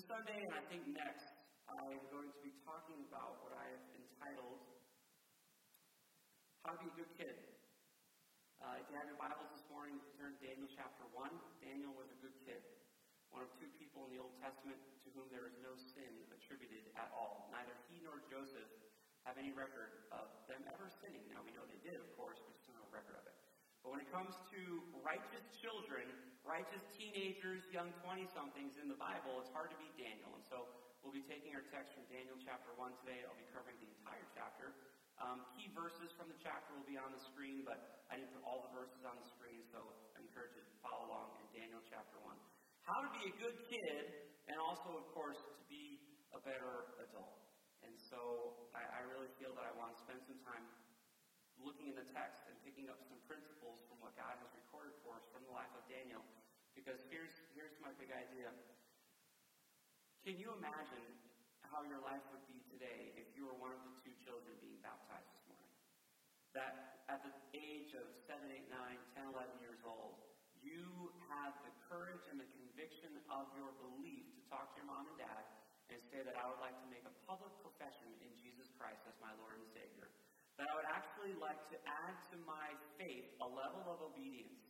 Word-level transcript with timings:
This 0.00 0.08
Sunday, 0.08 0.40
and 0.48 0.56
I 0.56 0.64
think 0.72 0.80
next, 0.96 1.28
I 1.68 1.76
am 1.76 2.00
going 2.08 2.32
to 2.32 2.40
be 2.40 2.56
talking 2.64 3.04
about 3.12 3.44
what 3.44 3.52
I 3.52 3.68
have 3.68 3.84
entitled 3.92 4.64
How 6.64 6.72
to 6.72 6.80
Be 6.80 6.88
a 6.88 6.96
Good 7.04 7.12
Kid. 7.20 7.36
Uh, 8.64 8.80
if 8.80 8.88
you 8.88 8.96
have 8.96 9.04
your 9.12 9.20
Bibles 9.20 9.52
this 9.52 9.68
morning, 9.68 10.00
turn 10.16 10.32
to 10.32 10.40
Daniel 10.40 10.72
chapter 10.72 11.04
1. 11.12 11.28
Daniel 11.60 11.92
was 11.92 12.08
a 12.08 12.16
good 12.24 12.32
kid, 12.48 12.64
one 13.28 13.44
of 13.44 13.52
two 13.60 13.68
people 13.76 14.08
in 14.08 14.16
the 14.16 14.20
Old 14.24 14.32
Testament 14.40 14.80
to 15.04 15.12
whom 15.12 15.28
there 15.28 15.44
is 15.44 15.60
no 15.60 15.76
sin 15.92 16.08
attributed 16.32 16.88
at 16.96 17.12
all. 17.12 17.52
Neither 17.52 17.76
he 17.92 18.00
nor 18.00 18.24
Joseph 18.32 18.72
have 19.28 19.36
any 19.36 19.52
record 19.52 20.08
of 20.16 20.32
them 20.48 20.64
ever 20.72 20.88
sinning. 21.04 21.28
Now, 21.28 21.44
we 21.44 21.52
know 21.52 21.68
they 21.68 21.84
did, 21.84 22.00
of 22.00 22.08
course, 22.16 22.40
but 22.40 22.56
just 22.56 22.72
no 22.72 22.88
record 22.88 23.20
of 23.20 23.28
it. 23.28 23.36
But 23.84 23.92
when 23.92 24.00
it 24.00 24.08
comes 24.08 24.32
to 24.48 24.80
righteous 25.04 25.44
children, 25.60 26.08
righteous 26.44 26.82
teenagers, 26.96 27.64
young 27.70 27.92
20 28.04 28.24
somethings 28.32 28.74
in 28.80 28.88
the 28.88 28.96
Bible, 28.96 29.40
it's 29.40 29.52
hard 29.52 29.72
to 29.72 29.78
beat 29.78 29.92
Daniel. 29.96 30.32
And 30.32 30.44
so 30.48 30.68
we'll 31.04 31.14
be 31.14 31.24
taking 31.28 31.52
our 31.56 31.64
text 31.68 31.92
from 31.92 32.04
Daniel 32.08 32.36
chapter 32.40 32.72
1 32.76 32.92
today. 33.04 33.20
I'll 33.24 33.36
be 33.36 33.48
covering 33.52 33.76
the 33.80 33.90
entire 34.00 34.26
chapter. 34.32 34.72
Um, 35.20 35.44
key 35.52 35.68
verses 35.76 36.08
from 36.16 36.32
the 36.32 36.38
chapter 36.40 36.72
will 36.72 36.88
be 36.88 36.96
on 36.96 37.12
the 37.12 37.20
screen, 37.28 37.60
but 37.68 38.08
I 38.08 38.16
didn't 38.16 38.32
put 38.32 38.44
all 38.48 38.64
the 38.64 38.72
verses 38.72 39.04
on 39.04 39.20
the 39.20 39.28
screen, 39.36 39.60
so 39.68 39.84
I 40.16 40.24
encourage 40.24 40.56
you 40.56 40.64
to 40.64 40.74
follow 40.80 41.12
along 41.12 41.36
in 41.44 41.46
Daniel 41.52 41.84
chapter 41.92 42.16
1. 42.24 42.32
How 42.88 43.04
to 43.04 43.10
be 43.12 43.28
a 43.28 43.34
good 43.36 43.56
kid, 43.68 44.32
and 44.48 44.56
also, 44.56 44.96
of 44.96 45.12
course, 45.12 45.36
to 45.36 45.62
be 45.68 46.00
a 46.32 46.40
better 46.40 46.96
adult. 47.04 47.36
And 47.84 47.92
so 48.08 48.56
I, 48.72 48.80
I 48.80 49.00
really 49.12 49.28
feel 49.36 49.52
that 49.56 49.64
I 49.68 49.72
want 49.76 49.92
to 49.92 49.98
spend 50.08 50.24
some 50.24 50.40
time 50.40 50.64
looking 51.64 51.92
in 51.92 51.96
the 51.96 52.08
text 52.12 52.48
and 52.48 52.56
picking 52.64 52.88
up 52.88 53.00
some 53.04 53.20
principles 53.28 53.80
from 53.88 54.00
what 54.00 54.16
God 54.16 54.36
has 54.40 54.50
recorded 54.56 54.96
for 55.04 55.16
us 55.16 55.24
from 55.32 55.44
the 55.44 55.54
life 55.54 55.70
of 55.76 55.84
Daniel. 55.88 56.24
Because 56.72 57.00
here's, 57.12 57.34
here's 57.52 57.74
my 57.84 57.92
big 58.00 58.08
idea. 58.12 58.48
Can 60.24 60.36
you 60.36 60.52
imagine 60.56 61.04
how 61.68 61.84
your 61.84 62.00
life 62.04 62.24
would 62.32 62.44
be 62.48 62.60
today 62.68 63.16
if 63.16 63.28
you 63.36 63.48
were 63.48 63.56
one 63.56 63.72
of 63.72 63.80
the 63.84 63.94
two 64.04 64.12
children 64.20 64.52
being 64.60 64.80
baptized 64.84 65.28
this 65.32 65.44
morning? 65.48 65.72
That 66.52 67.04
at 67.08 67.24
the 67.24 67.32
age 67.56 67.96
of 67.96 68.04
7, 68.28 68.36
8, 68.36 68.68
9, 68.68 68.96
10, 69.16 69.32
11 69.32 69.64
years 69.64 69.80
old, 69.86 70.20
you 70.60 71.08
have 71.32 71.56
the 71.64 71.72
courage 71.88 72.20
and 72.28 72.36
the 72.36 72.50
conviction 72.52 73.16
of 73.32 73.48
your 73.56 73.72
belief 73.80 74.28
to 74.36 74.40
talk 74.52 74.76
to 74.76 74.84
your 74.84 74.88
mom 74.92 75.08
and 75.08 75.16
dad 75.16 75.44
and 75.88 75.98
say 76.12 76.20
that 76.22 76.36
I 76.36 76.44
would 76.46 76.60
like 76.60 76.76
to 76.84 76.88
make 76.92 77.02
a 77.08 77.14
public 77.24 77.50
profession 77.64 78.12
in 78.22 78.30
Jesus 78.38 78.68
Christ 78.76 79.02
as 79.08 79.16
my 79.18 79.32
Lord 79.40 79.56
and 79.58 79.66
Savior 79.72 80.09
that 80.60 80.68
I 80.68 80.76
would 80.76 80.90
actually 80.92 81.32
like 81.40 81.56
to 81.72 81.80
add 81.88 82.20
to 82.28 82.36
my 82.44 82.68
faith 83.00 83.24
a 83.40 83.48
level 83.48 83.80
of 83.88 84.04
obedience, 84.12 84.60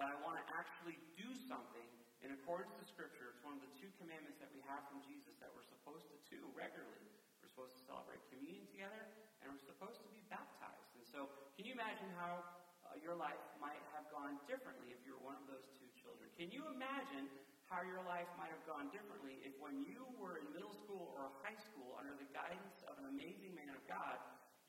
that 0.00 0.08
I 0.08 0.16
want 0.24 0.40
to 0.40 0.44
actually 0.56 0.96
do 1.12 1.28
something 1.44 1.84
in 2.24 2.32
accordance 2.32 2.72
to 2.80 2.84
Scripture. 2.88 3.36
It's 3.36 3.44
one 3.44 3.60
of 3.60 3.60
the 3.60 3.68
two 3.76 3.92
commandments 4.00 4.40
that 4.40 4.48
we 4.48 4.64
have 4.64 4.80
from 4.88 5.04
Jesus 5.04 5.36
that 5.44 5.52
we're 5.52 5.68
supposed 5.68 6.08
to 6.08 6.16
do 6.32 6.40
regularly. 6.56 7.04
We're 7.44 7.52
supposed 7.52 7.76
to 7.76 7.82
celebrate 7.84 8.24
communion 8.32 8.64
together, 8.72 9.12
and 9.44 9.52
we're 9.52 9.68
supposed 9.68 10.00
to 10.00 10.08
be 10.08 10.24
baptized. 10.32 10.88
And 10.96 11.04
so, 11.04 11.28
can 11.60 11.68
you 11.68 11.76
imagine 11.76 12.08
how 12.16 12.40
uh, 12.88 12.96
your 13.04 13.12
life 13.12 13.36
might 13.60 13.84
have 13.92 14.08
gone 14.08 14.40
differently 14.48 14.88
if 14.88 15.04
you 15.04 15.20
were 15.20 15.36
one 15.36 15.36
of 15.36 15.44
those 15.52 15.68
two 15.76 15.88
children? 16.00 16.32
Can 16.40 16.48
you 16.48 16.64
imagine 16.72 17.28
how 17.68 17.84
your 17.84 18.00
life 18.08 18.30
might 18.40 18.48
have 18.56 18.64
gone 18.64 18.88
differently 18.88 19.36
if 19.44 19.52
when 19.60 19.84
you 19.84 20.08
were 20.16 20.40
in 20.40 20.48
middle 20.56 20.72
school 20.72 21.12
or 21.12 21.28
high 21.44 21.60
school 21.60 21.92
under 22.00 22.16
the 22.16 22.28
guidance 22.32 22.80
of 22.88 22.96
an 23.04 23.12
amazing 23.12 23.52
man 23.52 23.68
of 23.74 23.82
God, 23.84 24.16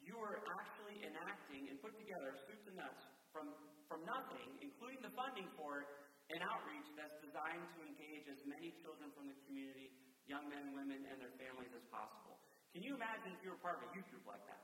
you 0.07 0.15
are 0.23 0.39
actually 0.55 1.03
enacting 1.03 1.67
and 1.67 1.75
put 1.83 1.91
together 1.99 2.39
soup 2.47 2.63
and 2.71 2.79
nuts 2.79 3.03
from, 3.35 3.51
from 3.91 4.07
nothing, 4.07 4.55
including 4.63 5.03
the 5.03 5.11
funding 5.19 5.51
for 5.59 5.83
an 6.31 6.39
outreach 6.47 6.87
that's 6.95 7.19
designed 7.19 7.67
to 7.75 7.83
engage 7.83 8.23
as 8.31 8.39
many 8.47 8.71
children 8.79 9.11
from 9.11 9.27
the 9.27 9.35
community, 9.43 9.91
young 10.23 10.47
men, 10.47 10.71
women, 10.71 11.03
and 11.11 11.19
their 11.19 11.35
families 11.35 11.75
as 11.75 11.83
possible. 11.91 12.39
Can 12.71 12.87
you 12.87 12.95
imagine 12.95 13.35
if 13.35 13.43
you 13.43 13.51
were 13.51 13.59
part 13.59 13.83
of 13.83 13.83
a 13.83 13.91
youth 13.91 14.07
group 14.07 14.23
like 14.23 14.43
that? 14.47 14.63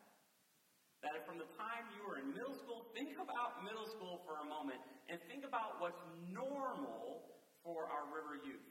That 1.03 1.27
from 1.27 1.35
the 1.35 1.47
time 1.59 1.91
you 1.91 2.07
were 2.07 2.23
in 2.23 2.31
middle 2.31 2.55
school, 2.63 2.87
think 2.95 3.19
about 3.19 3.59
middle 3.59 3.87
school 3.91 4.23
for 4.23 4.39
a 4.39 4.47
moment 4.47 4.79
and 5.11 5.19
think 5.27 5.43
about 5.43 5.75
what's 5.75 5.99
normal 6.31 7.27
for 7.59 7.91
our 7.91 8.07
river 8.07 8.39
youth. 8.39 8.63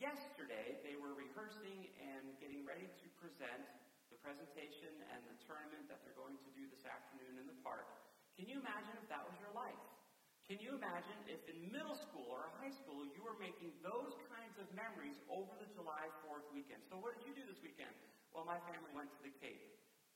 Yesterday, 0.00 0.80
they 0.80 0.96
were 0.96 1.12
rehearsing 1.12 1.92
and 2.00 2.32
getting 2.40 2.64
ready 2.64 2.88
to 2.88 3.06
present 3.20 3.68
presentation 4.22 4.92
and 5.14 5.20
the 5.26 5.36
tournament 5.46 5.86
that 5.86 6.02
they're 6.02 6.18
going 6.18 6.36
to 6.36 6.50
do 6.54 6.66
this 6.70 6.84
afternoon 6.84 7.38
in 7.40 7.46
the 7.46 7.58
park. 7.64 7.86
Can 8.38 8.46
you 8.46 8.62
imagine 8.62 8.94
if 8.98 9.06
that 9.10 9.22
was 9.26 9.34
your 9.42 9.50
life? 9.54 9.78
Can 10.48 10.56
you 10.64 10.80
imagine 10.80 11.18
if 11.28 11.44
in 11.44 11.68
middle 11.68 11.92
school 11.92 12.24
or 12.32 12.48
high 12.56 12.72
school 12.72 13.04
you 13.12 13.20
were 13.20 13.36
making 13.36 13.68
those 13.84 14.16
kinds 14.32 14.56
of 14.56 14.64
memories 14.72 15.20
over 15.28 15.52
the 15.60 15.68
July 15.76 16.08
4th 16.24 16.48
weekend? 16.56 16.80
So, 16.88 16.96
what 16.96 17.12
did 17.20 17.28
you 17.28 17.36
do 17.36 17.44
this 17.44 17.60
weekend? 17.60 17.92
Well, 18.32 18.48
my 18.48 18.56
family 18.64 18.88
went 18.96 19.12
to 19.12 19.20
the 19.20 19.34
Cape. 19.44 19.60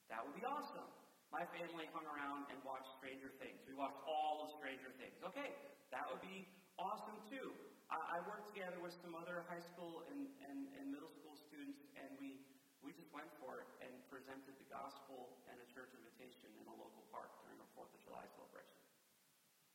That 0.09 0.25
would 0.25 0.33
be 0.33 0.45
awesome. 0.49 0.89
My 1.29 1.45
family 1.53 1.85
hung 1.93 2.09
around 2.09 2.49
and 2.49 2.61
watched 2.65 2.89
Stranger 2.97 3.33
Things. 3.41 3.61
We 3.69 3.77
watched 3.77 4.01
all 4.09 4.45
of 4.45 4.57
Stranger 4.57 4.89
Things. 4.97 5.17
Okay, 5.21 5.53
that 5.93 6.09
would 6.09 6.21
be 6.25 6.49
awesome 6.81 7.21
too. 7.29 7.53
I, 7.93 8.17
I 8.17 8.25
worked 8.25 8.49
together 8.53 8.81
with 8.81 8.97
some 9.05 9.13
other 9.13 9.45
high 9.49 9.65
school 9.65 10.09
and, 10.13 10.29
and, 10.49 10.69
and 10.81 10.93
middle 10.93 11.13
school 11.13 11.37
students, 11.37 11.85
and 11.97 12.09
we 12.17 12.41
we 12.83 12.91
just 12.95 13.11
went 13.15 13.31
for 13.39 13.63
it 13.63 13.69
and 13.79 13.91
presented 14.11 14.55
the 14.59 14.69
gospel 14.69 15.39
and 15.47 15.55
a 15.59 15.67
church 15.71 15.91
invitation 15.95 16.51
in 16.59 16.67
a 16.67 16.75
local 16.75 17.07
park 17.15 17.31
during 17.43 17.59
a 17.63 17.67
4th 17.79 17.91
of 17.95 18.01
July 18.03 18.27
celebration. 18.35 18.79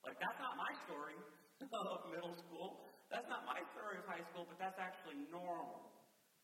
Like, 0.03 0.19
that's 0.19 0.39
not 0.39 0.55
my 0.59 0.71
story 0.83 1.19
of 1.63 2.03
middle 2.11 2.35
school. 2.47 2.83
That's 3.07 3.27
not 3.31 3.47
my 3.47 3.63
story 3.71 3.99
of 3.99 4.05
high 4.05 4.23
school, 4.27 4.43
but 4.47 4.59
that's 4.59 4.77
actually 4.77 5.19
normal 5.31 5.87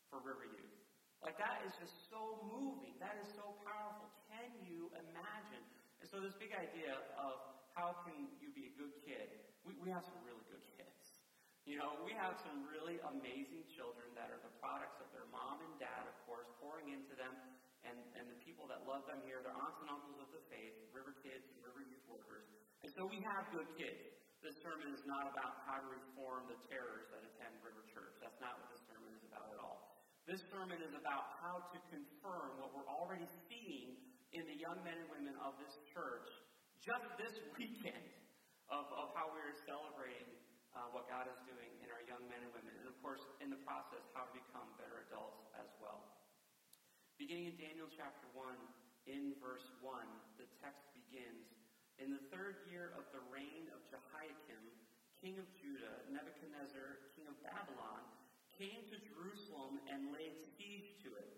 for 0.07 0.24
River 0.24 0.47
Youth. 0.47 0.75
Like, 1.24 1.40
that 1.40 1.63
is 1.63 1.72
just 1.79 1.96
so 2.12 2.44
moving. 2.44 3.00
That 3.00 3.16
is 3.19 3.28
so 3.35 3.56
powerful. 3.63 4.12
Can 4.28 4.51
you 4.59 4.91
imagine? 5.00 5.63
And 6.03 6.07
so, 6.12 6.19
this 6.19 6.35
big 6.35 6.51
idea 6.51 7.00
of 7.16 7.40
how 7.72 7.95
can 8.03 8.28
you 8.44 8.51
be 8.51 8.68
a 8.68 8.74
good 8.75 8.91
kid, 9.07 9.31
we, 9.63 9.74
we 9.80 9.88
have 9.90 10.03
some 10.12 10.19
really 10.22 10.44
good 10.51 10.52
you 11.63 11.79
know, 11.79 11.96
we 12.03 12.12
have 12.19 12.35
some 12.44 12.68
really 12.68 13.00
amazing 13.07 13.63
children 13.72 14.12
that 14.19 14.28
are 14.28 14.41
the 14.44 14.51
products 14.59 15.00
of 15.00 15.07
their 15.16 15.28
mom 15.31 15.63
and 15.63 15.72
dad, 15.79 16.03
of 16.12 16.16
course, 16.28 16.47
pouring 16.59 16.91
into 16.91 17.16
them, 17.16 17.31
and, 17.88 17.96
and 18.19 18.28
the 18.28 18.40
people 18.44 18.68
that 18.68 18.84
love 18.84 19.07
them 19.07 19.24
here, 19.24 19.40
their 19.40 19.56
aunts 19.56 19.79
and 19.79 19.88
uncles 19.88 20.19
of 20.19 20.28
the 20.35 20.44
faith, 20.51 20.75
River 20.91 21.16
Kids 21.24 21.44
and 21.56 21.59
River 21.63 21.84
Youth 21.88 22.03
Workers. 22.12 22.47
And 22.84 22.91
so 22.91 23.07
we 23.07 23.24
have 23.24 23.47
good 23.56 23.68
kids. 23.79 24.12
This 24.44 24.59
sermon 24.59 24.91
is 24.91 25.03
not 25.07 25.31
about 25.31 25.63
how 25.63 25.79
to 25.79 25.88
reform 25.88 26.51
the 26.51 26.59
terrors 26.68 27.07
that 27.16 27.24
attend 27.24 27.56
River 27.63 27.88
Church. 27.95 28.12
That's 28.19 28.40
not 28.44 28.59
what 28.59 28.68
this 28.75 28.84
sermon 28.84 29.16
is 29.16 29.24
about 29.24 29.47
at 29.56 29.59
all. 29.63 30.03
This 30.28 30.44
sermon 30.51 30.84
is 30.84 30.91
about 30.91 31.40
how 31.40 31.63
to 31.72 31.80
confirm 31.88 32.59
what 32.59 32.75
we're 32.75 32.91
already 32.91 33.28
seeing 33.47 33.95
in 34.35 34.44
the 34.51 34.59
young 34.59 34.84
men 34.84 35.00
and 35.00 35.07
women 35.07 35.35
of 35.40 35.56
this 35.63 35.80
church 35.95 36.28
just 36.84 37.07
this 37.16 37.40
weekend 37.56 38.12
of, 38.68 38.84
of 38.91 39.16
how 39.16 39.31
we're 39.31 39.56
celebrating 39.63 40.28
uh, 40.73 40.89
what 40.89 41.06
God 41.06 41.29
is 41.29 41.38
doing 41.45 41.69
in 41.85 41.89
our 41.94 42.01
young 42.09 42.22
men 42.29 42.41
and 42.41 42.51
women, 42.53 42.73
and 42.81 42.89
of 42.89 42.97
course, 43.06 43.22
in 43.38 43.53
the 43.53 43.61
process, 43.61 44.01
how 44.17 44.25
to 44.25 44.34
become 44.34 44.66
better 44.81 45.06
adults 45.09 45.45
as 45.57 45.69
well. 45.78 46.01
Beginning 47.22 47.53
in 47.53 47.57
Daniel 47.61 47.89
chapter 47.94 48.25
1, 48.34 48.57
in 49.06 49.38
verse 49.38 49.69
1, 49.85 49.94
the 50.41 50.50
text 50.63 50.89
begins 50.97 51.45
In 52.01 52.09
the 52.09 52.23
third 52.33 52.66
year 52.72 52.95
of 52.97 53.06
the 53.13 53.22
reign 53.29 53.69
of 53.69 53.85
Jehoiakim, 53.91 54.63
king 55.22 55.38
of 55.38 55.45
Judah, 55.62 56.03
Nebuchadnezzar, 56.09 57.13
king 57.13 57.29
of 57.29 57.38
Babylon, 57.45 58.01
came 58.57 58.85
to 58.89 58.97
Jerusalem 59.01 59.78
and 59.89 60.09
laid 60.09 60.33
siege 60.57 60.97
to 61.06 61.13
it. 61.17 61.31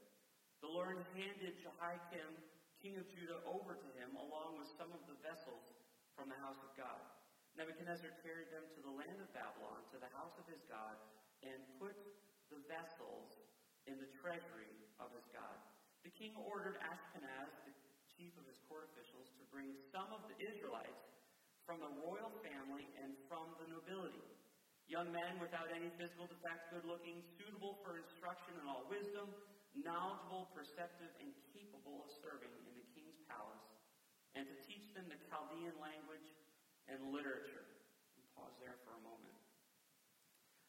The 0.64 0.72
Lord 0.72 1.04
handed 1.16 1.60
Jehoiakim, 1.60 2.32
king 2.80 2.96
of 2.96 3.06
Judah, 3.12 3.44
over 3.44 3.76
to 3.76 3.90
him, 4.00 4.16
along 4.16 4.58
with 4.62 4.72
some 4.80 4.92
of 4.96 5.04
the 5.10 5.18
vessels 5.20 5.76
from 6.16 6.32
the 6.32 6.40
house 6.40 6.60
of 6.64 6.72
God. 6.80 7.15
Nebuchadnezzar 7.56 8.12
carried 8.20 8.52
them 8.52 8.68
to 8.76 8.82
the 8.84 8.92
land 8.92 9.24
of 9.24 9.32
Babylon, 9.32 9.88
to 9.96 9.98
the 10.00 10.12
house 10.12 10.36
of 10.36 10.44
his 10.48 10.60
God, 10.68 11.00
and 11.40 11.64
put 11.80 11.96
the 12.52 12.60
vessels 12.68 13.32
in 13.88 13.96
the 14.00 14.12
treasury 14.20 14.76
of 15.00 15.12
his 15.16 15.24
God. 15.32 15.58
The 16.04 16.12
king 16.12 16.36
ordered 16.36 16.76
Ashpenaz, 16.84 17.56
the 17.64 17.74
chief 18.20 18.36
of 18.36 18.46
his 18.46 18.60
court 18.68 18.84
officials, 18.92 19.32
to 19.40 19.44
bring 19.48 19.72
some 19.92 20.12
of 20.12 20.28
the 20.28 20.36
Israelites 20.38 21.16
from 21.64 21.80
the 21.80 21.90
royal 21.90 22.36
family 22.44 22.92
and 23.00 23.16
from 23.26 23.56
the 23.58 23.66
nobility. 23.66 24.28
Young 24.86 25.10
men 25.10 25.42
without 25.42 25.72
any 25.74 25.90
physical 25.98 26.30
defects, 26.30 26.70
good 26.70 26.86
looking, 26.86 27.24
suitable 27.40 27.74
for 27.82 27.98
instruction 27.98 28.54
in 28.54 28.68
all 28.70 28.86
wisdom, 28.86 29.34
knowledgeable, 29.74 30.46
perceptive, 30.54 31.10
and 31.18 31.34
capable 31.56 32.06
of 32.06 32.10
serving 32.22 32.54
in 32.70 32.78
the 32.78 32.86
king's 32.94 33.18
palace, 33.26 33.66
and 34.38 34.46
to 34.46 34.56
teach 34.70 34.86
them 34.94 35.10
the 35.10 35.18
Chaldean 35.26 35.74
language 35.82 36.30
and 36.92 37.00
literature. 37.14 37.66
And 38.18 38.24
pause 38.38 38.56
there 38.62 38.78
for 38.86 38.94
a 38.96 39.02
moment. 39.04 39.36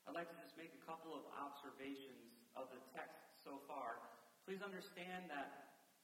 I'd 0.07 0.15
like 0.15 0.31
to 0.31 0.39
just 0.39 0.55
make 0.57 0.71
a 0.75 0.83
couple 0.87 1.13
of 1.15 1.27
observations 1.35 2.31
of 2.55 2.71
the 2.71 2.81
text 2.95 3.19
so 3.43 3.59
far. 3.67 3.99
Please 4.47 4.63
understand 4.63 5.27
that 5.31 5.51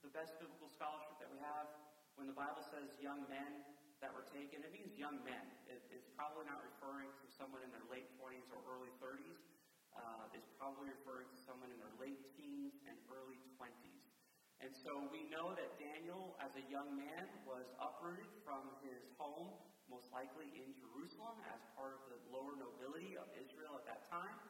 the 0.03 0.11
best 0.11 0.35
biblical 0.43 0.67
scholarship 0.75 1.15
that 1.23 1.31
we 1.31 1.39
have, 1.39 1.71
when 2.19 2.27
the 2.27 2.35
Bible 2.35 2.63
says 2.67 2.91
young 2.99 3.23
men 3.31 3.63
that 4.03 4.11
were 4.11 4.27
taken, 4.35 4.67
it 4.67 4.73
means 4.75 4.91
young 4.99 5.23
men. 5.23 5.47
It, 5.71 5.79
it's 5.95 6.11
probably 6.19 6.43
not 6.51 6.59
referring 6.63 7.15
to 7.23 7.27
someone 7.39 7.63
in 7.63 7.71
their 7.71 7.87
late 7.87 8.11
20s 8.19 8.51
or 8.51 8.59
early 8.67 8.91
30s. 8.99 9.39
uh, 9.97 10.25
is 10.37 10.45
probably 10.57 10.89
referring 10.89 11.29
to 11.29 11.39
someone 11.45 11.71
in 11.73 11.79
their 11.79 11.93
late 12.01 12.21
teens 12.37 12.73
and 12.89 12.97
early 13.13 13.41
20s. 13.61 14.01
And 14.63 14.73
so 14.87 15.09
we 15.11 15.27
know 15.29 15.53
that 15.59 15.75
Daniel, 15.77 16.37
as 16.41 16.55
a 16.57 16.65
young 16.71 16.95
man, 16.95 17.27
was 17.45 17.67
uprooted 17.83 18.31
from 18.47 18.71
his 18.81 19.03
home, 19.19 19.59
most 19.93 20.09
likely 20.09 20.49
in 20.57 20.73
Jerusalem, 20.81 21.37
as 21.53 21.61
part 21.77 21.93
of 21.93 22.03
the 22.09 22.19
lower 22.33 22.57
nobility 22.57 23.13
of 23.21 23.29
Israel 23.37 23.77
at 23.77 23.85
that 23.85 24.09
time. 24.09 24.41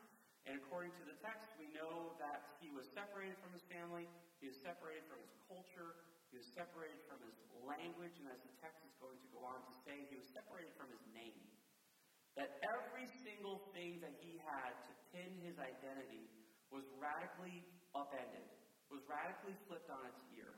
And 0.46 0.54
according 0.62 0.94
to 1.02 1.04
the 1.06 1.18
text, 1.18 1.50
we 1.58 1.66
know 1.74 2.14
that 2.22 2.62
he 2.62 2.70
was 2.70 2.86
separated 2.94 3.34
from 3.42 3.50
his 3.50 3.66
family, 3.66 4.06
he 4.38 4.46
was 4.46 4.58
separated 4.62 5.02
from 5.10 5.18
his 5.18 5.34
culture, 5.50 5.98
he 6.30 6.38
was 6.38 6.46
separated 6.54 6.98
from 7.10 7.18
his 7.26 7.34
language, 7.66 8.14
and 8.22 8.30
as 8.30 8.38
the 8.46 8.54
text 8.62 8.80
is 8.86 8.94
going 9.02 9.18
to 9.18 9.28
go 9.34 9.42
on 9.42 9.60
to 9.60 9.74
say, 9.82 10.06
he 10.10 10.16
was 10.16 10.26
separated 10.30 10.70
from 10.78 10.90
his 10.94 11.02
name. 11.10 11.42
That 12.38 12.62
every 12.64 13.06
single 13.26 13.60
thing 13.76 14.00
that 14.00 14.14
he 14.22 14.40
had 14.40 14.72
to 14.72 14.92
pin 15.12 15.30
his 15.44 15.58
identity 15.60 16.30
was 16.72 16.86
radically 16.96 17.60
upended, 17.92 18.48
was 18.88 19.04
radically 19.04 19.52
flipped 19.68 19.92
on 19.92 20.08
its 20.08 20.22
ear. 20.32 20.56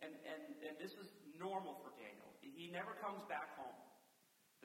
And, 0.00 0.16
and, 0.24 0.42
and 0.64 0.74
this 0.80 0.96
was 0.96 1.12
normal 1.36 1.76
for 1.84 1.92
Daniel. 2.00 2.32
He 2.40 2.72
never 2.72 2.96
comes 3.04 3.20
back 3.28 3.52
home. 3.60 3.83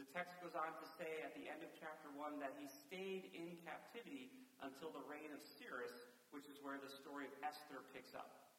The 0.09 0.25
text 0.25 0.41
goes 0.41 0.57
on 0.57 0.73
to 0.73 0.87
say 0.97 1.21
at 1.21 1.37
the 1.37 1.45
end 1.45 1.61
of 1.61 1.69
chapter 1.77 2.09
1 2.17 2.41
that 2.41 2.57
he 2.57 2.65
stayed 2.65 3.29
in 3.29 3.61
captivity 3.61 4.33
until 4.57 4.89
the 4.89 5.05
reign 5.05 5.29
of 5.29 5.37
Cyrus, 5.61 5.93
which 6.33 6.49
is 6.49 6.57
where 6.65 6.81
the 6.81 6.89
story 6.89 7.29
of 7.29 7.33
Esther 7.45 7.85
picks 7.93 8.17
up 8.17 8.49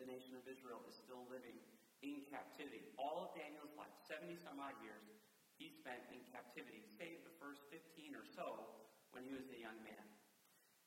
the 0.00 0.08
nation 0.08 0.32
of 0.32 0.48
Israel 0.48 0.80
is 0.88 0.96
still 0.96 1.28
living 1.28 1.60
in 2.00 2.24
captivity. 2.32 2.88
All 2.96 3.28
of 3.28 3.36
Daniel's 3.36 3.76
life, 3.76 3.92
70 4.08 4.40
some 4.40 4.56
odd 4.56 4.72
years, 4.80 5.04
he 5.60 5.68
spent 5.68 6.00
in 6.08 6.24
captivity, 6.32 6.80
save 6.96 7.20
the 7.20 7.36
first 7.36 7.60
15 7.68 8.16
or 8.16 8.24
so 8.32 8.64
when 9.12 9.28
he 9.28 9.36
was 9.36 9.44
a 9.52 9.60
young 9.60 9.76
man. 9.84 10.04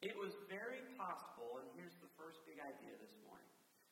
It 0.02 0.18
was 0.18 0.34
very 0.50 0.81
possible, 0.98 1.62
and 1.62 1.70
here's 1.78 1.96
the 2.02 2.10
first 2.18 2.42
big 2.50 2.58
idea 2.58 2.98
this 2.98 3.14
morning. 3.22 3.48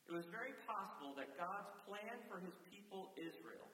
It 0.10 0.14
was 0.18 0.26
very 0.28 0.58
possible 0.66 1.14
that 1.16 1.38
God's 1.38 1.70
plan 1.86 2.18
for 2.26 2.42
his 2.42 2.58
people 2.68 3.14
Israel 3.16 3.70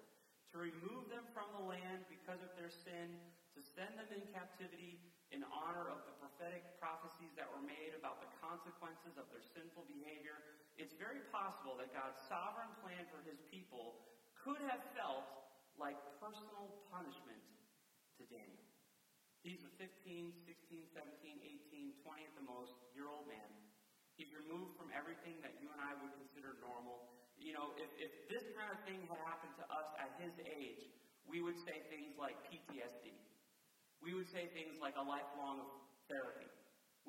to 0.52 0.58
remove 0.58 1.10
them 1.14 1.26
from 1.32 1.50
the 1.54 1.64
land 1.66 2.06
because 2.10 2.42
of 2.42 2.52
their 2.58 2.74
sin, 2.74 3.18
to 3.54 3.62
send 3.62 3.94
them 3.98 4.10
in 4.10 4.24
captivity 4.34 4.98
in 5.30 5.46
honor 5.54 5.94
of 5.94 6.02
the 6.10 6.16
prophetic 6.18 6.66
prophecies 6.82 7.30
that 7.38 7.46
were 7.54 7.62
made 7.62 7.94
about 7.94 8.18
the 8.18 8.30
consequences 8.42 9.14
of 9.22 9.30
their 9.30 9.46
sinful 9.54 9.86
behavior, 9.86 10.42
it's 10.82 10.96
very 10.98 11.22
possible 11.30 11.78
that 11.78 11.94
God's 11.94 12.18
sovereign 12.26 12.72
plan 12.82 13.06
for 13.14 13.22
his 13.28 13.38
people 13.54 14.02
could 14.34 14.64
have 14.66 14.82
felt 14.98 15.28
like 15.78 16.00
personal 16.18 16.82
punishment 16.90 17.44
to 18.18 18.26
Daniel. 18.32 18.66
He's 19.46 19.64
a 19.64 19.72
15, 19.80 20.34
16, 20.44 20.98
17, 20.98 21.40
18, 21.72 21.96
20 22.04 22.28
at 22.28 22.36
the 22.36 22.44
most 22.44 22.76
year 22.92 23.08
old 23.08 23.30
man. 23.30 23.50
He's 24.20 24.36
removed 24.36 24.76
from 24.76 24.92
everything 24.92 25.40
that 25.40 25.56
you 25.64 25.72
and 25.72 25.80
I 25.80 25.96
would 25.96 26.12
consider 26.20 26.60
normal. 26.60 27.19
You 27.40 27.56
know, 27.56 27.72
if, 27.80 27.90
if 27.98 28.12
this 28.28 28.44
kind 28.54 28.70
of 28.70 28.78
thing 28.84 29.02
had 29.08 29.20
happened 29.24 29.56
to 29.58 29.66
us 29.72 29.88
at 29.98 30.12
his 30.20 30.36
age, 30.44 30.84
we 31.26 31.40
would 31.40 31.58
say 31.64 31.82
things 31.88 32.14
like 32.20 32.36
PTSD. 32.46 33.16
We 34.04 34.14
would 34.16 34.28
say 34.32 34.48
things 34.52 34.80
like 34.80 34.96
a 34.96 35.04
lifelong 35.04 35.68
therapy 36.08 36.52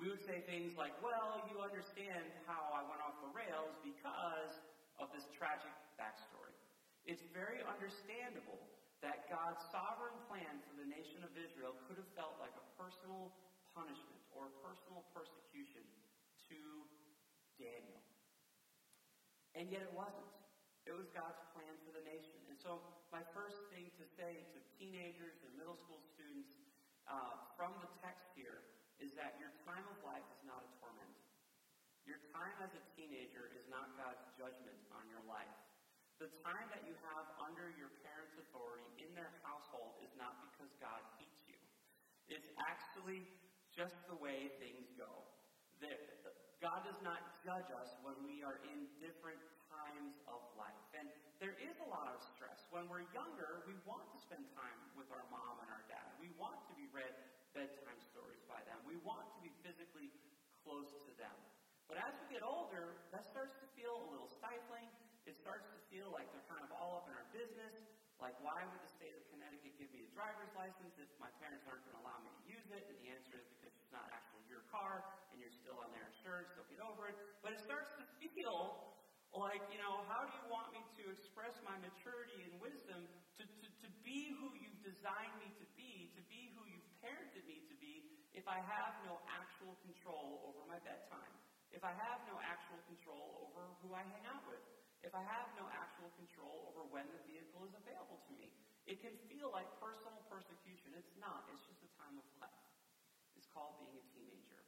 we 0.00 0.08
would 0.08 0.24
say 0.24 0.40
things 0.46 0.72
like, 0.80 0.94
well, 1.02 1.36
you 1.44 1.60
understand 1.60 2.32
how 2.48 2.72
I 2.72 2.80
went 2.86 3.02
off 3.02 3.12
the 3.20 3.28
rails 3.28 3.74
because 3.82 4.52
of 4.96 5.12
this 5.12 5.28
tragic 5.34 5.76
backstory. 6.00 6.56
It's 7.04 7.20
very 7.36 7.60
understandable 7.64 8.72
that 9.04 9.28
God's 9.28 9.60
sovereign 9.72 10.16
plan 10.28 10.60
for 10.68 10.72
the 10.76 10.88
nation 10.88 11.24
of 11.24 11.32
Israel 11.36 11.76
could 11.88 11.96
have 11.96 12.08
felt 12.16 12.36
like 12.36 12.52
a 12.56 12.64
personal 12.80 13.32
punishment 13.72 14.20
or 14.32 14.48
a 14.48 14.54
personal 14.60 15.04
persecution 15.12 15.84
to 16.52 16.58
Daniel. 17.56 18.00
And 19.60 19.68
yet 19.68 19.84
it 19.84 19.92
wasn't. 19.92 20.24
It 20.88 20.96
was 20.96 21.12
God's 21.12 21.36
plan 21.52 21.76
for 21.84 21.92
the 21.92 22.00
nation. 22.08 22.40
And 22.48 22.56
so, 22.56 22.80
my 23.12 23.20
first 23.36 23.60
thing 23.68 23.92
to 24.00 24.04
say 24.16 24.40
to 24.56 24.58
teenagers 24.80 25.36
and 25.44 25.52
middle 25.60 25.76
school 25.76 26.00
students 26.16 26.48
uh, 27.04 27.36
from 27.60 27.76
the 27.84 27.90
text 28.00 28.32
here 28.32 28.64
is 28.96 29.12
that 29.20 29.36
your 29.36 29.52
time 29.68 29.84
of 29.84 30.00
life 30.00 30.24
is 30.32 30.40
not 30.48 30.64
a 30.64 30.70
torment. 30.80 31.12
Your 32.08 32.24
time 32.32 32.56
as 32.64 32.72
a 32.72 32.80
teenager 32.96 33.52
is 33.52 33.68
not 33.68 33.92
God's 34.00 34.24
judgment 34.40 34.80
on 34.96 35.04
your 35.12 35.20
life. 35.28 35.52
The 36.24 36.32
time 36.40 36.64
that 36.72 36.88
you 36.88 36.96
have 37.12 37.28
under 37.36 37.68
your 37.76 37.92
parents' 38.00 38.40
authority 38.40 38.88
in 38.96 39.12
their 39.12 39.36
household 39.44 40.00
is 40.00 40.12
not 40.16 40.40
because 40.48 40.72
God 40.80 41.04
hates 41.20 41.44
you. 41.44 41.60
It's 42.32 42.48
actually 42.56 43.28
just 43.76 44.00
the 44.08 44.16
way 44.16 44.56
things 44.56 44.88
go. 44.96 45.20
God 46.60 46.84
does 46.84 47.00
not 47.00 47.40
judge 47.40 47.72
us 47.72 47.96
when 48.04 48.20
we 48.20 48.44
are 48.44 48.60
in 48.68 48.84
different 49.00 49.40
times 49.72 50.20
of 50.28 50.44
life. 50.60 50.76
And 50.92 51.08
there 51.40 51.56
is 51.56 51.72
a 51.80 51.88
lot 51.88 52.12
of 52.12 52.20
stress. 52.36 52.68
When 52.68 52.84
we're 52.84 53.08
younger, 53.16 53.64
we 53.64 53.72
want 53.88 54.04
to 54.12 54.18
spend 54.20 54.44
time 54.52 54.76
with 54.92 55.08
our 55.08 55.24
mom 55.32 55.56
and 55.64 55.72
our 55.72 55.80
dad. 55.88 56.04
We 56.20 56.28
want 56.36 56.60
to 56.68 56.76
be 56.76 56.84
read 56.92 57.16
bedtime 57.56 57.96
stories 58.12 58.44
by 58.44 58.60
them. 58.68 58.76
We 58.84 59.00
want 59.00 59.24
to 59.32 59.40
be 59.40 59.48
physically 59.64 60.12
close 60.60 60.92
to 61.08 61.12
them. 61.16 61.32
But 61.88 61.96
as 61.96 62.12
we 62.20 62.28
get 62.28 62.44
older, 62.44 63.08
that 63.08 63.24
starts 63.24 63.56
to 63.64 63.66
feel 63.72 63.96
a 63.96 64.06
little 64.12 64.28
stifling. 64.28 64.84
It 65.24 65.40
starts 65.40 65.64
to 65.72 65.80
feel 65.88 66.12
like 66.12 66.28
they're 66.28 66.44
kind 66.52 66.62
of 66.62 66.76
all 66.76 67.00
up 67.00 67.08
in 67.08 67.16
our 67.16 67.28
business. 67.32 67.72
Like, 68.20 68.36
why 68.44 68.60
would 68.68 68.82
the 68.84 68.92
state 69.00 69.16
of 69.16 69.24
Connecticut 69.32 69.80
give 69.80 69.88
me 69.96 70.04
a 70.04 70.10
driver's 70.12 70.52
license 70.52 70.92
if 71.00 71.08
my 71.16 71.32
parents 71.40 71.64
aren't 71.64 71.88
going 71.88 71.96
to 71.96 72.04
allow 72.04 72.20
me 72.20 72.28
to 72.28 72.42
use 72.52 72.68
it? 72.68 72.84
And 72.84 73.00
the 73.00 73.08
answer 73.16 73.40
is 73.40 73.48
because 73.48 73.72
it's 73.72 73.88
not 73.96 74.12
actually 74.12 74.44
your 74.44 74.60
car 74.68 75.08
and 75.32 75.40
you're 75.40 75.56
still 75.56 75.80
on 75.80 75.88
their 75.96 76.09
insurance. 76.30 76.54
They'll 76.54 76.70
get 76.70 76.82
over 76.86 77.10
it. 77.10 77.18
But 77.42 77.58
it 77.58 77.60
starts 77.66 77.90
to 77.98 78.06
feel 78.22 78.78
like, 79.34 79.62
you 79.66 79.78
know, 79.82 80.06
how 80.06 80.22
do 80.22 80.30
you 80.30 80.46
want 80.46 80.70
me 80.70 80.86
to 81.02 81.02
express 81.10 81.54
my 81.66 81.74
maturity 81.82 82.46
and 82.46 82.54
wisdom 82.62 83.10
to, 83.38 83.42
to, 83.42 83.66
to 83.82 83.88
be 84.06 84.30
who 84.38 84.54
you've 84.54 84.82
designed 84.86 85.34
me 85.42 85.50
to 85.58 85.66
be, 85.74 86.06
to 86.14 86.22
be 86.30 86.54
who 86.54 86.62
you've 86.70 86.86
parented 87.02 87.42
me 87.46 87.62
to 87.66 87.74
be, 87.82 88.06
if 88.30 88.46
I 88.46 88.62
have 88.62 88.94
no 89.02 89.18
actual 89.26 89.74
control 89.82 90.38
over 90.46 90.62
my 90.70 90.78
bedtime? 90.86 91.34
If 91.74 91.82
I 91.82 91.94
have 91.94 92.18
no 92.26 92.38
actual 92.42 92.82
control 92.86 93.46
over 93.46 93.74
who 93.82 93.94
I 93.94 94.02
hang 94.06 94.26
out 94.26 94.42
with? 94.46 94.62
If 95.02 95.14
I 95.14 95.22
have 95.22 95.50
no 95.56 95.66
actual 95.70 96.10
control 96.18 96.66
over 96.70 96.82
when 96.90 97.06
the 97.14 97.22
vehicle 97.26 97.62
is 97.66 97.74
available 97.74 98.18
to 98.26 98.32
me? 98.38 98.50
It 98.86 98.98
can 98.98 99.14
feel 99.30 99.50
like 99.54 99.70
personal 99.78 100.18
persecution. 100.26 100.94
It's 100.98 101.14
not. 101.18 101.46
It's 101.50 101.62
just 101.66 101.80
a 101.86 101.90
time 101.98 102.18
of 102.18 102.26
life. 102.42 102.66
It's 103.38 103.46
called 103.54 103.78
being 103.78 103.94
a 103.94 104.04
teenager. 104.10 104.60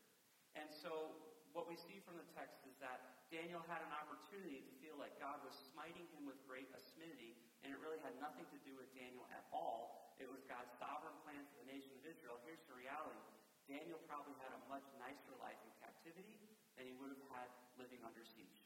And 0.54 0.70
so 0.70 1.18
what 1.52 1.68
we 1.68 1.76
see 1.84 2.00
from 2.08 2.16
the 2.16 2.24
text 2.32 2.56
is 2.64 2.72
that 2.80 3.28
Daniel 3.28 3.60
had 3.68 3.84
an 3.84 3.92
opportunity 3.92 4.64
to 4.64 4.72
feel 4.80 4.96
like 4.96 5.12
God 5.20 5.36
was 5.44 5.52
smiting 5.72 6.08
him 6.16 6.24
with 6.24 6.40
great 6.48 6.68
asmity, 6.72 7.36
and 7.60 7.72
it 7.72 7.78
really 7.80 8.00
had 8.00 8.16
nothing 8.20 8.48
to 8.48 8.58
do 8.64 8.72
with 8.76 8.88
Daniel 8.96 9.24
at 9.32 9.44
all. 9.52 10.16
It 10.16 10.28
was 10.28 10.40
God's 10.48 10.72
sovereign 10.80 11.16
plan 11.24 11.44
for 11.52 11.60
the 11.64 11.68
nation 11.68 11.92
of 12.00 12.04
Israel. 12.08 12.40
Here's 12.48 12.64
the 12.68 12.76
reality 12.76 13.20
Daniel 13.68 14.00
probably 14.08 14.36
had 14.40 14.52
a 14.56 14.60
much 14.68 14.84
nicer 14.96 15.32
life 15.38 15.60
in 15.62 15.72
captivity 15.78 16.40
than 16.76 16.88
he 16.88 16.94
would 16.96 17.12
have 17.12 17.24
had 17.30 17.48
living 17.76 18.00
under 18.00 18.24
siege. 18.24 18.60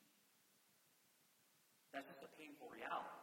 That's 1.91 2.07
just 2.07 2.23
a 2.23 2.31
painful 2.39 2.71
reality. 2.71 3.23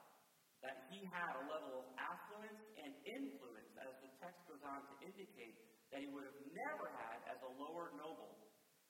That 0.63 0.87
he 0.87 1.03
had 1.11 1.35
a 1.39 1.43
level 1.51 1.83
of 1.83 1.85
affluence 1.99 2.63
and 2.79 2.91
influence, 3.03 3.71
as 3.83 3.91
the 3.99 4.11
text 4.23 4.39
goes 4.47 4.63
on 4.63 4.79
to 4.87 4.93
indicate, 5.03 5.59
that 5.91 5.99
he 5.99 6.07
would 6.07 6.23
have 6.23 6.39
never 6.55 6.87
had 6.95 7.19
as 7.27 7.39
a 7.43 7.51
lower 7.59 7.91
noble 7.99 8.42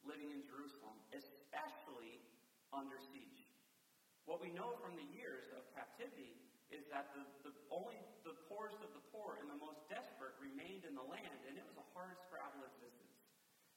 living 0.03 0.31
in 0.31 0.43
Jerusalem, 0.47 0.95
especially 1.15 2.23
under 2.71 2.99
siege. 3.11 3.47
What 4.23 4.39
we 4.39 4.55
know 4.55 4.79
from 4.79 4.95
the 4.95 5.07
years 5.11 5.51
of 5.55 5.67
captivity 5.75 6.39
is 6.71 6.87
that 6.89 7.11
the, 7.13 7.23
the 7.43 7.53
only 7.69 7.99
the 8.23 8.33
poorest 8.47 8.79
of 8.81 8.91
the 8.95 9.03
poor 9.11 9.37
and 9.43 9.51
the 9.51 9.59
most 9.59 9.83
desperate 9.91 10.33
remained 10.39 10.87
in 10.87 10.95
the 10.95 11.03
land, 11.05 11.39
and 11.45 11.59
it 11.59 11.65
was 11.67 11.75
a 11.75 11.87
hard 11.91 12.15
scrabble 12.25 12.63
existence. 12.65 13.19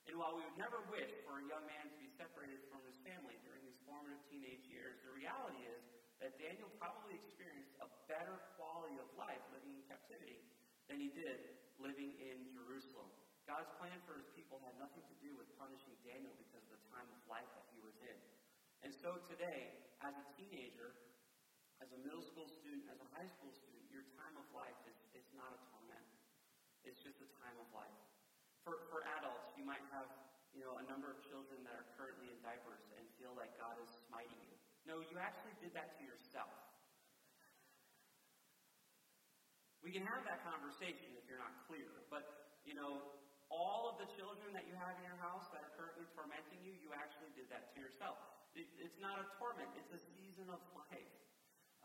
And 0.06 0.14
while 0.14 0.38
we 0.38 0.46
would 0.46 0.54
never 0.54 0.86
wish 0.86 1.10
for 1.26 1.42
a 1.42 1.44
young 1.50 1.66
man 1.66 1.90
to 1.90 1.98
be 1.98 2.06
separated 2.14 2.62
from 2.70 2.78
his 2.86 2.94
family 3.02 3.34
during 3.42 3.66
his 3.66 3.74
formative 3.82 4.22
teenage 4.30 4.62
years, 4.70 5.02
the 5.02 5.10
reality 5.10 5.66
is 5.66 5.82
that 6.22 6.38
Daniel 6.38 6.70
probably 6.78 7.18
experienced 7.18 7.74
a 7.82 7.90
better 8.06 8.38
quality 8.54 8.96
of 9.02 9.10
life 9.18 9.42
living 9.50 9.74
in 9.74 9.82
captivity 9.90 10.40
than 10.86 11.02
he 11.02 11.10
did 11.10 11.42
living 11.82 12.14
in 12.22 12.38
Jerusalem. 12.54 13.10
God's 13.46 13.70
plan 13.78 13.94
for 14.02 14.18
his 14.18 14.26
people 14.34 14.58
had 14.66 14.74
nothing 14.82 15.06
to 15.06 15.16
do 15.22 15.30
with 15.38 15.46
punishing 15.54 15.94
Daniel 16.02 16.34
because 16.34 16.66
of 16.66 16.74
the 16.74 16.82
time 16.90 17.06
of 17.06 17.18
life 17.30 17.46
that 17.54 17.66
he 17.70 17.78
was 17.78 17.94
in. 18.02 18.18
And 18.82 18.90
so 18.90 19.22
today, 19.30 19.70
as 20.02 20.10
a 20.18 20.26
teenager, 20.34 20.98
as 21.78 21.86
a 21.94 21.98
middle 22.02 22.26
school 22.26 22.50
student, 22.50 22.90
as 22.90 22.98
a 22.98 23.08
high 23.14 23.30
school 23.38 23.54
student, 23.54 23.86
your 23.94 24.02
time 24.18 24.34
of 24.34 24.46
life 24.50 24.76
is, 24.90 24.98
is 25.14 25.26
not 25.38 25.54
a 25.54 25.60
torment. 25.70 26.06
It's 26.82 26.98
just 26.98 27.22
a 27.22 27.30
time 27.38 27.54
of 27.62 27.70
life. 27.70 28.00
For, 28.66 28.82
for 28.90 29.06
adults, 29.22 29.54
you 29.54 29.62
might 29.62 29.82
have 29.94 30.10
you 30.50 30.66
know, 30.66 30.82
a 30.82 30.84
number 30.90 31.12
of 31.12 31.22
children 31.30 31.62
that 31.62 31.74
are 31.76 31.86
currently 31.94 32.26
in 32.32 32.38
diapers 32.42 32.82
and 32.98 33.04
feel 33.20 33.30
like 33.38 33.54
God 33.62 33.78
is 33.78 33.90
smiting 34.10 34.42
you. 34.42 34.56
No, 34.90 35.04
you 35.06 35.22
actually 35.22 35.54
did 35.62 35.70
that 35.78 35.94
to 35.98 36.02
yourself. 36.02 36.50
We 39.84 39.94
can 39.94 40.02
have 40.02 40.26
that 40.26 40.42
conversation 40.42 41.14
if 41.14 41.28
you're 41.30 41.38
not 41.38 41.54
clear, 41.70 41.86
but, 42.10 42.26
you 42.66 42.74
know, 42.74 43.06
all 43.50 43.86
of 43.86 43.96
the 43.96 44.08
children 44.18 44.50
that 44.54 44.66
you 44.66 44.74
have 44.78 44.98
in 44.98 45.04
your 45.06 45.18
house 45.22 45.46
that 45.54 45.62
are 45.62 45.72
currently 45.78 46.06
tormenting 46.14 46.60
you, 46.62 46.74
you 46.74 46.90
actually 46.96 47.30
did 47.34 47.46
that 47.50 47.70
to 47.74 47.76
yourself. 47.78 48.18
It, 48.56 48.66
it's 48.80 48.98
not 48.98 49.20
a 49.22 49.26
torment, 49.38 49.70
it's 49.76 49.92
a 49.92 50.02
season 50.16 50.48
of 50.50 50.58
life. 50.74 51.14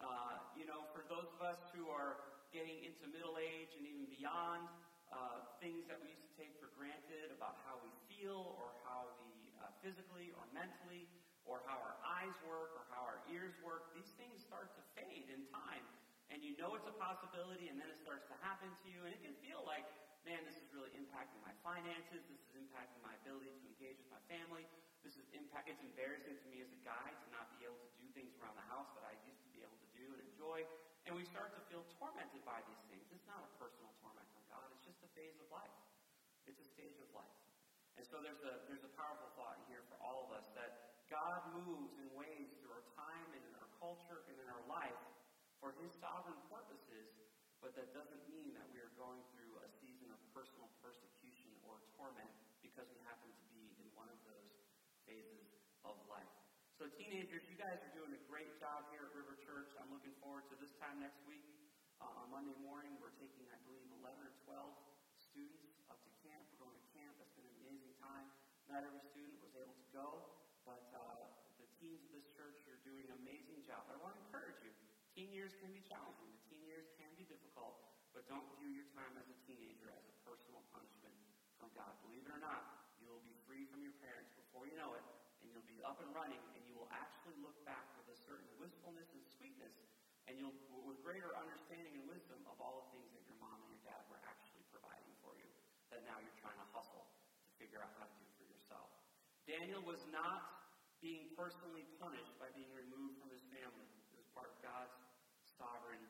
Uh, 0.02 0.42
you 0.58 0.66
know, 0.66 0.90
for 0.90 1.06
those 1.06 1.30
of 1.30 1.42
us 1.46 1.62
who 1.76 1.92
are 1.92 2.18
getting 2.50 2.82
into 2.82 3.06
middle 3.06 3.38
age 3.38 3.78
and 3.78 3.86
even 3.86 4.10
beyond, 4.10 4.66
uh, 5.12 5.44
things 5.60 5.84
that 5.92 6.00
we 6.00 6.08
used 6.08 6.24
to 6.24 6.34
take 6.40 6.56
for 6.56 6.72
granted 6.72 7.28
about 7.36 7.60
how 7.68 7.76
we 7.84 7.92
feel 8.08 8.56
or 8.56 8.72
how 8.88 9.12
we 9.20 9.52
uh, 9.60 9.68
physically 9.84 10.32
or 10.32 10.48
mentally 10.56 11.12
or 11.44 11.60
how 11.68 11.78
our 11.84 11.98
eyes 12.00 12.34
work 12.40 12.72
or 12.78 12.86
how 12.88 13.04
our 13.04 13.20
ears 13.28 13.52
work, 13.60 13.84
these 13.92 14.14
things 14.16 14.40
start 14.40 14.72
to 14.78 14.82
fade 14.96 15.28
in 15.28 15.44
time. 15.52 15.84
And 16.32 16.40
you 16.40 16.56
know 16.56 16.80
it's 16.80 16.88
a 16.88 16.96
possibility, 16.96 17.68
and 17.68 17.76
then 17.76 17.92
it 17.92 18.00
starts 18.00 18.24
to 18.32 18.36
happen 18.40 18.72
to 18.72 18.86
you, 18.88 19.04
and 19.04 19.12
it 19.12 19.20
can 19.20 19.36
feel 19.44 19.68
like, 19.68 19.84
man, 20.26 20.42
this 20.46 20.58
is 20.58 20.68
really 20.74 20.92
impacting 20.98 21.42
my 21.42 21.54
finances, 21.66 22.22
this 22.30 22.42
is 22.42 22.54
impacting 22.58 23.02
my 23.02 23.14
ability 23.26 23.50
to 23.50 23.64
engage 23.72 23.98
with 23.98 24.12
my 24.14 24.22
family, 24.30 24.66
this 25.02 25.18
is 25.18 25.26
impact. 25.34 25.66
It's 25.66 25.82
embarrassing 25.82 26.38
to 26.38 26.48
me 26.54 26.62
as 26.62 26.70
a 26.70 26.82
guy 26.86 27.10
to 27.10 27.28
not 27.34 27.50
be 27.58 27.66
able 27.66 27.82
to 27.82 27.92
do 27.98 28.06
things 28.14 28.38
around 28.38 28.54
the 28.54 28.68
house 28.70 28.90
that 28.94 29.02
I 29.02 29.18
used 29.26 29.42
to 29.42 29.52
be 29.52 29.66
able 29.66 29.78
to 29.82 29.90
do 29.98 30.06
and 30.14 30.22
enjoy. 30.30 30.62
And 31.10 31.18
we 31.18 31.26
start 31.26 31.58
to 31.58 31.62
feel 31.74 31.82
tormented 31.98 32.46
by 32.46 32.62
these 32.70 32.82
things. 32.94 33.02
It's 33.10 33.26
not 33.26 33.42
a 33.42 33.50
personal 33.58 33.90
torment 34.06 34.30
from 34.30 34.46
God. 34.54 34.62
It's 34.78 34.86
just 34.86 35.02
a 35.02 35.10
phase 35.18 35.34
of 35.42 35.50
life. 35.50 35.74
It's 36.46 36.62
a 36.62 36.68
stage 36.70 37.02
of 37.02 37.10
life. 37.18 37.38
And 37.98 38.06
so 38.06 38.22
there's 38.22 38.42
a 38.46 38.62
there's 38.70 38.86
a 38.86 38.94
powerful 38.94 39.30
thought 39.34 39.58
here 39.66 39.82
for 39.90 39.98
all 40.06 40.30
of 40.30 40.38
us 40.38 40.46
that 40.54 41.02
God 41.10 41.42
moves 41.58 41.98
in 41.98 42.08
ways 42.14 42.54
through 42.62 42.72
our 42.72 42.86
time 42.94 43.28
and 43.34 43.42
in 43.42 43.54
our 43.58 43.70
culture 43.82 44.22
and 44.30 44.38
in 44.38 44.48
our 44.48 44.64
life 44.70 45.02
for 45.60 45.74
His 45.82 45.92
sovereign 45.98 46.40
purposes, 46.48 47.10
but 47.60 47.74
that 47.76 47.92
doesn't 47.92 48.24
mean 48.32 48.56
that 48.56 48.66
we 48.72 48.80
are 48.80 48.94
going 48.96 49.22
through 49.36 49.60
a 49.62 49.70
season 49.84 50.08
of 50.10 50.18
personal 50.32 50.72
persecution 50.80 51.52
or 51.68 51.84
torment 52.02 52.34
because 52.66 52.90
we 52.90 52.98
happen 53.06 53.30
to 53.30 53.46
be 53.54 53.78
in 53.78 53.86
one 53.94 54.10
of 54.10 54.18
those 54.26 54.50
phases 55.06 55.54
of 55.86 55.94
life. 56.10 56.34
So, 56.74 56.90
teenagers, 56.98 57.46
you 57.46 57.54
guys 57.54 57.78
are 57.78 57.94
doing 57.94 58.10
a 58.10 58.22
great 58.26 58.50
job 58.58 58.90
here 58.90 59.06
at 59.06 59.14
River 59.14 59.38
Church. 59.46 59.70
I'm 59.78 59.94
looking 59.94 60.18
forward 60.18 60.50
to 60.50 60.58
this 60.58 60.74
time 60.82 60.98
next 60.98 61.22
week. 61.30 61.46
Uh, 62.02 62.26
on 62.26 62.34
Monday 62.34 62.58
morning, 62.66 62.98
we're 62.98 63.14
taking, 63.22 63.46
I 63.54 63.58
believe, 63.70 63.86
11 64.02 64.18
or 64.18 64.34
12 64.50 64.74
students 65.22 65.78
up 65.94 66.02
to 66.02 66.10
camp. 66.26 66.42
We're 66.58 66.74
going 66.74 66.74
to 66.74 66.88
camp. 66.98 67.14
It's 67.22 67.38
been 67.38 67.46
an 67.46 67.58
amazing 67.70 67.94
time. 68.02 68.26
Not 68.66 68.82
every 68.82 69.06
student 69.14 69.38
was 69.46 69.54
able 69.54 69.78
to 69.78 69.88
go, 69.94 70.42
but 70.66 70.90
uh, 70.98 71.30
the 71.62 71.70
teens 71.78 72.02
of 72.10 72.18
this 72.18 72.26
church 72.34 72.58
are 72.66 72.82
doing 72.82 73.06
an 73.06 73.14
amazing 73.22 73.62
job. 73.62 73.86
I 73.94 74.02
want 74.02 74.18
to 74.18 74.22
encourage 74.26 74.58
you. 74.66 74.74
Teen 75.14 75.30
years 75.30 75.54
can 75.62 75.70
be 75.70 75.86
challenging. 75.86 76.34
The 76.34 76.42
teen 76.50 76.66
years 76.66 76.90
can 76.98 77.14
be 77.14 77.30
difficult, 77.30 77.78
but 78.10 78.26
don't 78.26 78.50
view 78.58 78.74
your 78.74 78.90
time 78.98 79.14
as 79.22 79.30
a 79.30 79.38
teenager 79.46 79.94
as 79.94 80.11
from 81.62 81.70
God. 81.78 81.94
Believe 82.02 82.26
it 82.26 82.34
or 82.34 82.42
not, 82.42 82.90
you 82.98 83.06
will 83.06 83.22
be 83.22 83.38
free 83.46 83.70
from 83.70 83.86
your 83.86 83.94
parents 84.02 84.34
before 84.34 84.66
you 84.66 84.74
know 84.74 84.98
it, 84.98 85.06
and 85.46 85.54
you'll 85.54 85.70
be 85.70 85.78
up 85.86 86.02
and 86.02 86.10
running, 86.10 86.42
and 86.58 86.66
you 86.66 86.74
will 86.74 86.90
actually 86.90 87.38
look 87.46 87.54
back 87.70 87.86
with 88.02 88.10
a 88.10 88.18
certain 88.26 88.50
wistfulness 88.58 89.06
and 89.14 89.22
sweetness, 89.38 89.78
and 90.26 90.42
you'll, 90.42 90.58
with 90.90 90.98
greater 91.06 91.30
understanding 91.38 91.94
and 92.02 92.10
wisdom 92.10 92.42
of 92.50 92.58
all 92.58 92.82
the 92.82 92.98
things 92.98 93.14
that 93.14 93.22
your 93.30 93.38
mom 93.38 93.62
and 93.62 93.70
your 93.78 93.84
dad 93.86 94.02
were 94.10 94.18
actually 94.26 94.66
providing 94.74 95.14
for 95.22 95.38
you, 95.38 95.46
that 95.94 96.02
now 96.10 96.18
you're 96.18 96.40
trying 96.42 96.58
to 96.58 96.68
hustle 96.74 97.06
to 97.46 97.52
figure 97.62 97.78
out 97.78 97.94
how 98.02 98.10
to 98.10 98.16
do 98.18 98.26
for 98.42 98.46
yourself. 98.50 98.90
Daniel 99.46 99.86
was 99.86 100.02
not 100.10 100.66
being 100.98 101.30
personally 101.38 101.86
punished 102.02 102.34
by 102.42 102.50
being 102.58 102.74
removed 102.74 103.22
from 103.22 103.30
his 103.30 103.42
family. 103.54 103.90
It 104.14 104.18
was 104.18 104.30
part 104.34 104.50
of 104.50 104.58
God's 104.66 104.98
sovereign 105.58 106.02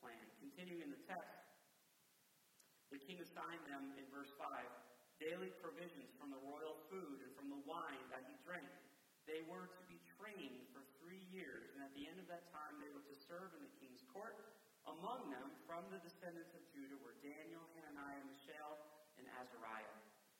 plan. 0.00 0.24
Continuing 0.40 0.84
in 0.84 0.92
the 0.92 1.02
text, 1.08 1.40
the 2.88 2.98
king 3.04 3.20
assigned 3.20 3.64
them 3.70 3.94
in 4.00 4.04
verse 4.10 4.32
5 4.34 4.48
daily 5.20 5.52
provisions 5.60 6.08
from 6.16 6.32
the 6.32 6.40
royal 6.40 6.80
food 6.88 7.20
and 7.20 7.30
from 7.36 7.52
the 7.52 7.60
wine 7.68 8.04
that 8.08 8.24
he 8.24 8.34
drank. 8.42 8.66
They 9.28 9.44
were 9.46 9.68
to 9.68 9.82
be 9.86 10.00
trained 10.16 10.64
for 10.72 10.80
three 10.98 11.22
years, 11.28 11.68
and 11.76 11.84
at 11.84 11.92
the 11.92 12.08
end 12.08 12.16
of 12.18 12.26
that 12.32 12.48
time 12.50 12.80
they 12.80 12.88
were 12.90 13.04
to 13.04 13.16
serve 13.28 13.52
in 13.52 13.62
the 13.62 13.74
king's 13.78 14.02
court. 14.10 14.34
Among 14.88 15.28
them, 15.28 15.52
from 15.68 15.84
the 15.92 16.00
descendants 16.00 16.56
of 16.56 16.64
Judah, 16.72 16.96
were 17.04 17.14
Daniel, 17.20 17.62
Hananiah, 17.76 18.24
Mishael, 18.32 18.80
and 19.20 19.28
Azariah. 19.36 19.96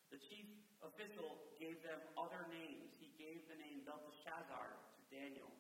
The 0.09 0.19
chief 0.27 0.49
official 0.83 1.39
gave 1.61 1.79
them 1.85 2.01
other 2.17 2.49
names. 2.49 2.97
He 2.99 3.13
gave 3.21 3.45
the 3.47 3.61
name 3.61 3.85
Belteshazzar 3.85 4.69
to 4.97 5.01
Daniel, 5.13 5.53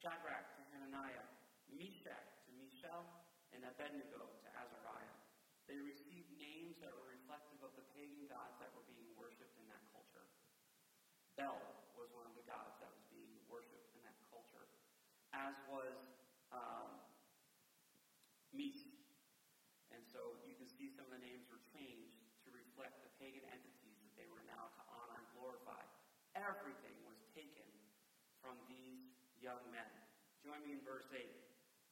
Shadrach 0.00 0.56
to 0.56 0.62
Hananiah, 0.72 1.28
Meshach 1.68 2.26
to 2.48 2.50
Mishael, 2.56 3.04
and 3.52 3.62
Abednego 3.62 4.24
to 4.24 4.48
Azariah. 4.56 5.14
They 5.70 5.78
received 5.80 6.28
names 6.36 6.76
that 6.82 6.92
were 6.92 7.12
reflective 7.12 7.60
of 7.64 7.72
the 7.78 7.86
pagan 7.96 8.28
gods 8.28 8.53
that 9.74 9.84
culture. 9.90 10.22
Bel 11.34 11.58
was 11.98 12.06
one 12.14 12.24
of 12.30 12.34
the 12.38 12.46
gods 12.46 12.78
that 12.78 12.90
was 12.94 13.02
being 13.10 13.34
worshipped 13.50 13.90
in 13.98 14.00
that 14.06 14.14
culture, 14.30 14.70
as 15.34 15.54
was 15.66 15.98
um. 16.54 17.04
And 19.94 20.02
so 20.10 20.38
you 20.42 20.54
can 20.58 20.66
see 20.66 20.90
some 20.90 21.06
of 21.06 21.14
the 21.14 21.22
names 21.22 21.46
were 21.46 21.62
changed 21.70 22.18
to 22.46 22.50
reflect 22.50 22.98
the 23.02 23.10
pagan 23.18 23.46
entities 23.46 23.98
that 24.02 24.14
they 24.18 24.26
were 24.26 24.42
now 24.42 24.70
to 24.74 24.82
honor 24.90 25.22
and 25.22 25.26
glorify. 25.34 25.78
Everything 26.34 26.98
was 27.06 27.18
taken 27.30 27.66
from 28.42 28.58
these 28.66 29.06
young 29.38 29.62
men. 29.70 29.86
Join 30.42 30.62
me 30.66 30.74
in 30.74 30.82
verse 30.82 31.06
8. 31.14 31.30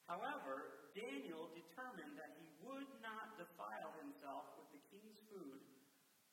However, 0.07 0.67
Daniel 0.91 1.47
determined 1.55 2.19
that 2.19 2.35
he 2.35 2.51
would 2.59 2.91
not 2.99 3.31
defile 3.39 3.95
himself 3.95 4.51
with 4.59 4.67
the 4.75 4.83
king's 4.91 5.23
food 5.31 5.63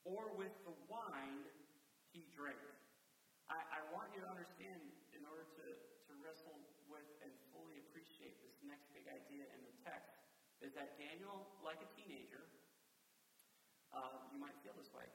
or 0.04 0.32
with 0.36 0.52
the 0.64 0.74
wine 0.88 1.44
he 2.10 2.24
drank. 2.32 2.58
I, 3.50 3.60
I 3.60 3.80
want 3.92 4.10
you 4.14 4.22
to 4.24 4.30
understand, 4.30 4.80
in 5.12 5.22
order 5.26 5.44
to, 5.60 5.66
to 5.74 6.12
wrestle 6.22 6.56
with 6.88 7.06
and 7.22 7.30
fully 7.52 7.78
appreciate 7.90 8.38
this 8.40 8.56
next 8.64 8.88
big 8.94 9.06
idea 9.10 9.44
in 9.50 9.60
the 9.66 9.74
text, 9.84 10.14
is 10.62 10.72
that 10.76 10.96
Daniel, 11.00 11.48
like 11.64 11.80
a 11.82 11.88
teenager, 11.96 12.46
uh, 13.90 14.30
you 14.30 14.38
might 14.38 14.54
feel 14.62 14.76
this 14.78 14.92
way, 14.94 15.06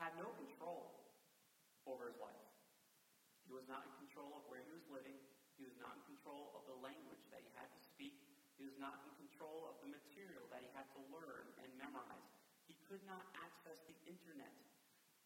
had 0.00 0.14
no 0.16 0.32
control 0.40 0.96
over 1.84 2.08
his 2.08 2.18
life. 2.18 2.48
He 3.44 3.52
was 3.52 3.68
not 3.68 3.84
in 3.84 3.92
control 4.00 4.32
of 4.40 4.42
where 4.48 4.64
he 4.64 4.72
was 4.72 4.86
living. 4.88 5.16
He 5.60 5.68
was 5.68 5.76
not 5.78 5.94
in 5.94 6.02
control 6.16 6.56
of 6.56 6.64
the 6.66 6.78
language 6.80 7.20
that 7.30 7.44
he 7.44 7.50
had 7.54 7.68
to 7.68 7.80
speak. 7.84 8.16
He 8.56 8.64
was 8.64 8.74
not 8.80 9.04
in 9.04 9.12
control 9.28 9.68
of 9.68 9.76
the 9.84 9.92
material 9.92 10.48
that 10.48 10.64
he 10.64 10.70
had 10.72 10.88
to 10.96 11.00
learn 11.12 11.46
and 11.60 11.68
memorize. 11.76 12.32
He 12.64 12.74
could 12.88 13.04
not 13.04 13.28
the 13.63 13.63
internet. 14.06 14.54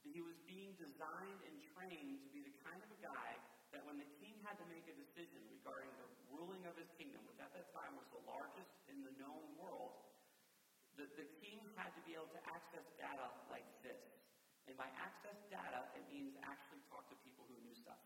He 0.07 0.25
was 0.25 0.39
being 0.49 0.73
designed 0.81 1.41
and 1.45 1.55
trained 1.77 2.25
to 2.25 2.29
be 2.33 2.41
the 2.43 2.55
kind 2.65 2.81
of 2.81 2.89
a 2.89 3.01
guy 3.03 3.31
that 3.77 3.85
when 3.85 4.01
the 4.01 4.09
king 4.23 4.41
had 4.47 4.57
to 4.57 4.67
make 4.73 4.89
a 4.89 4.97
decision 4.97 5.45
regarding 5.53 5.93
the 6.01 6.09
ruling 6.33 6.65
of 6.65 6.73
his 6.81 6.89
kingdom, 6.97 7.21
which 7.29 7.39
at 7.43 7.53
that 7.53 7.69
time 7.77 7.93
was 7.99 8.09
the 8.15 8.23
largest 8.25 8.73
in 8.89 9.05
the 9.05 9.13
known 9.21 9.45
world, 9.61 9.93
the, 10.97 11.05
the 11.21 11.29
king 11.45 11.61
had 11.77 11.93
to 11.95 12.03
be 12.09 12.17
able 12.17 12.33
to 12.33 12.43
access 12.49 12.83
data 12.97 13.29
like 13.53 13.67
this. 13.85 14.01
And 14.67 14.77
by 14.77 14.89
access 15.01 15.37
data, 15.49 15.89
it 15.97 16.05
means 16.13 16.37
actually 16.45 16.81
talk 16.89 17.09
to 17.13 17.17
people 17.25 17.45
who 17.49 17.57
knew 17.61 17.77
stuff. 17.77 18.01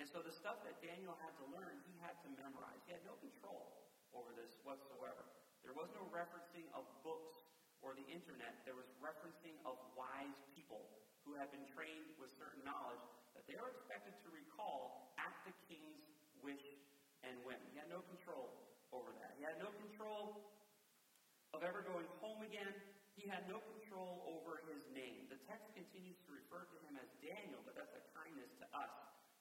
And 0.00 0.08
so 0.08 0.24
the 0.24 0.32
stuff 0.32 0.64
that 0.66 0.80
Daniel 0.82 1.14
had 1.22 1.32
to 1.38 1.46
learn, 1.54 1.78
he 1.86 1.94
had 2.02 2.18
to 2.26 2.28
memorize. 2.34 2.80
He 2.88 2.92
had 2.92 3.04
no 3.06 3.14
control 3.20 3.84
over 4.16 4.32
this 4.34 4.58
whatsoever. 4.66 5.26
There 5.62 5.76
was 5.76 5.88
no 5.96 6.04
referencing 6.10 6.66
of 6.76 6.84
books 7.06 7.43
or 7.84 7.92
the 7.92 8.08
internet. 8.08 8.64
There 8.64 8.74
was 8.74 8.88
referencing 8.98 9.54
of 9.68 9.76
wise 9.92 10.40
people 10.56 10.88
who 11.28 11.36
had 11.36 11.52
been 11.52 11.64
trained 11.76 12.16
with 12.16 12.32
certain 12.34 12.64
knowledge 12.64 13.04
that 13.36 13.44
they 13.44 13.56
were 13.60 13.70
expected 13.72 14.16
to 14.24 14.28
recall 14.32 15.12
at 15.20 15.32
the 15.44 15.52
king's 15.68 16.04
wish 16.40 16.64
and 17.24 17.36
whim. 17.44 17.60
He 17.72 17.76
had 17.76 17.92
no 17.92 18.00
control 18.08 18.52
over 18.92 19.12
that. 19.20 19.36
He 19.36 19.44
had 19.44 19.60
no 19.60 19.72
control 19.84 20.40
of 21.52 21.60
ever 21.64 21.84
going 21.84 22.08
home 22.20 22.40
again. 22.44 22.72
He 23.14 23.28
had 23.30 23.46
no 23.46 23.62
control 23.78 24.26
over 24.26 24.64
his 24.66 24.82
name. 24.90 25.30
The 25.30 25.38
text 25.46 25.70
continues 25.72 26.18
to 26.26 26.34
refer 26.34 26.66
to 26.66 26.76
him 26.88 26.98
as 26.98 27.08
Daniel, 27.22 27.62
but 27.62 27.78
that's 27.78 27.94
a 27.94 28.02
kindness 28.16 28.50
to 28.58 28.66
us. 28.74 28.92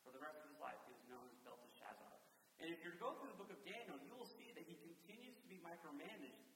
For 0.05 0.12
the 0.12 0.21
rest 0.21 0.38
of 0.43 0.51
his 0.51 0.59
life, 0.59 0.77
he 0.85 0.93
was 0.93 1.03
known 1.09 1.25
as 1.25 1.35
Belteshazzar. 1.47 2.13
And 2.62 2.69
if 2.69 2.79
you 2.85 2.93
go 3.01 3.17
through 3.17 3.33
the 3.33 3.39
book 3.39 3.51
of 3.51 3.59
Daniel, 3.65 3.97
you 4.03 4.13
will 4.15 4.29
see 4.29 4.53
that 4.55 4.63
he 4.63 4.77
continues 4.79 5.35
to 5.41 5.47
be 5.50 5.57
micromanaged 5.63 6.47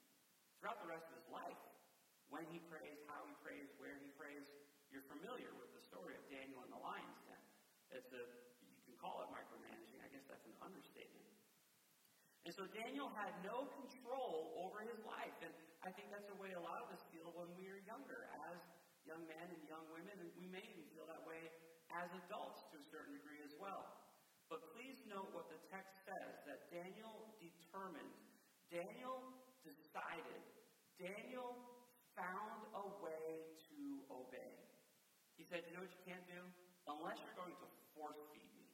throughout 0.62 0.80
the 0.80 0.90
rest 0.90 1.10
of 1.10 1.16
his 1.20 1.28
life. 1.34 1.58
When 2.28 2.44
he 2.52 2.60
prays, 2.68 3.00
how 3.08 3.24
he 3.24 3.34
prays, 3.40 3.68
where 3.80 3.96
he 4.04 4.12
prays. 4.20 4.44
You're 4.92 5.08
familiar 5.08 5.52
with 5.56 5.72
the 5.76 5.84
story 5.84 6.16
of 6.16 6.24
Daniel 6.28 6.64
in 6.64 6.72
the 6.72 6.80
lion's 6.80 7.22
den. 7.28 7.44
It's 7.92 8.12
a, 8.12 8.24
you 8.64 8.80
can 8.88 8.96
call 9.00 9.24
it 9.24 9.32
micromanaging. 9.32 10.00
I 10.04 10.10
guess 10.12 10.28
that's 10.28 10.48
an 10.48 10.56
understatement. 10.60 11.28
And 12.48 12.56
so 12.56 12.64
Daniel 12.72 13.12
had 13.12 13.36
no 13.44 13.68
control 13.76 14.56
over 14.64 14.80
his 14.88 15.00
life. 15.04 15.36
And 15.44 15.52
I 15.84 15.92
think 15.96 16.12
that's 16.12 16.28
the 16.32 16.40
way 16.40 16.56
a 16.56 16.64
lot 16.64 16.80
of 16.84 16.96
us 16.96 17.04
feel 17.12 17.32
when 17.36 17.52
we 17.60 17.68
are 17.68 17.80
younger, 17.84 18.32
as 18.48 18.60
young 19.04 19.24
men 19.28 19.48
and 19.52 19.62
young 19.68 19.84
women. 19.92 20.16
And 20.16 20.32
we 20.40 20.48
may 20.48 20.64
even 20.64 20.88
feel 20.96 21.08
that 21.12 21.24
way 21.28 21.44
as 21.92 22.08
adults 22.28 22.64
to 22.72 22.80
a 22.80 22.86
certain 22.88 23.16
degree 23.16 23.44
as 23.44 23.52
well. 23.60 23.84
But 24.48 24.64
please 24.72 24.96
note 25.12 25.28
what 25.36 25.52
the 25.52 25.60
text 25.68 25.92
says 26.08 26.34
that 26.48 26.72
Daniel 26.72 27.36
determined, 27.44 28.16
Daniel 28.72 29.20
decided, 29.68 30.40
Daniel 30.96 31.52
found 32.18 32.66
a 32.74 32.86
way 33.00 33.46
to 33.70 33.80
obey. 34.10 34.58
He 35.38 35.46
said, 35.46 35.62
You 35.70 35.78
know 35.78 35.86
what 35.86 35.94
you 35.94 36.04
can't 36.04 36.26
do? 36.26 36.42
Unless 36.90 37.22
you're 37.22 37.38
going 37.38 37.54
to 37.62 37.68
force 37.94 38.18
feed 38.34 38.50
me, 38.58 38.66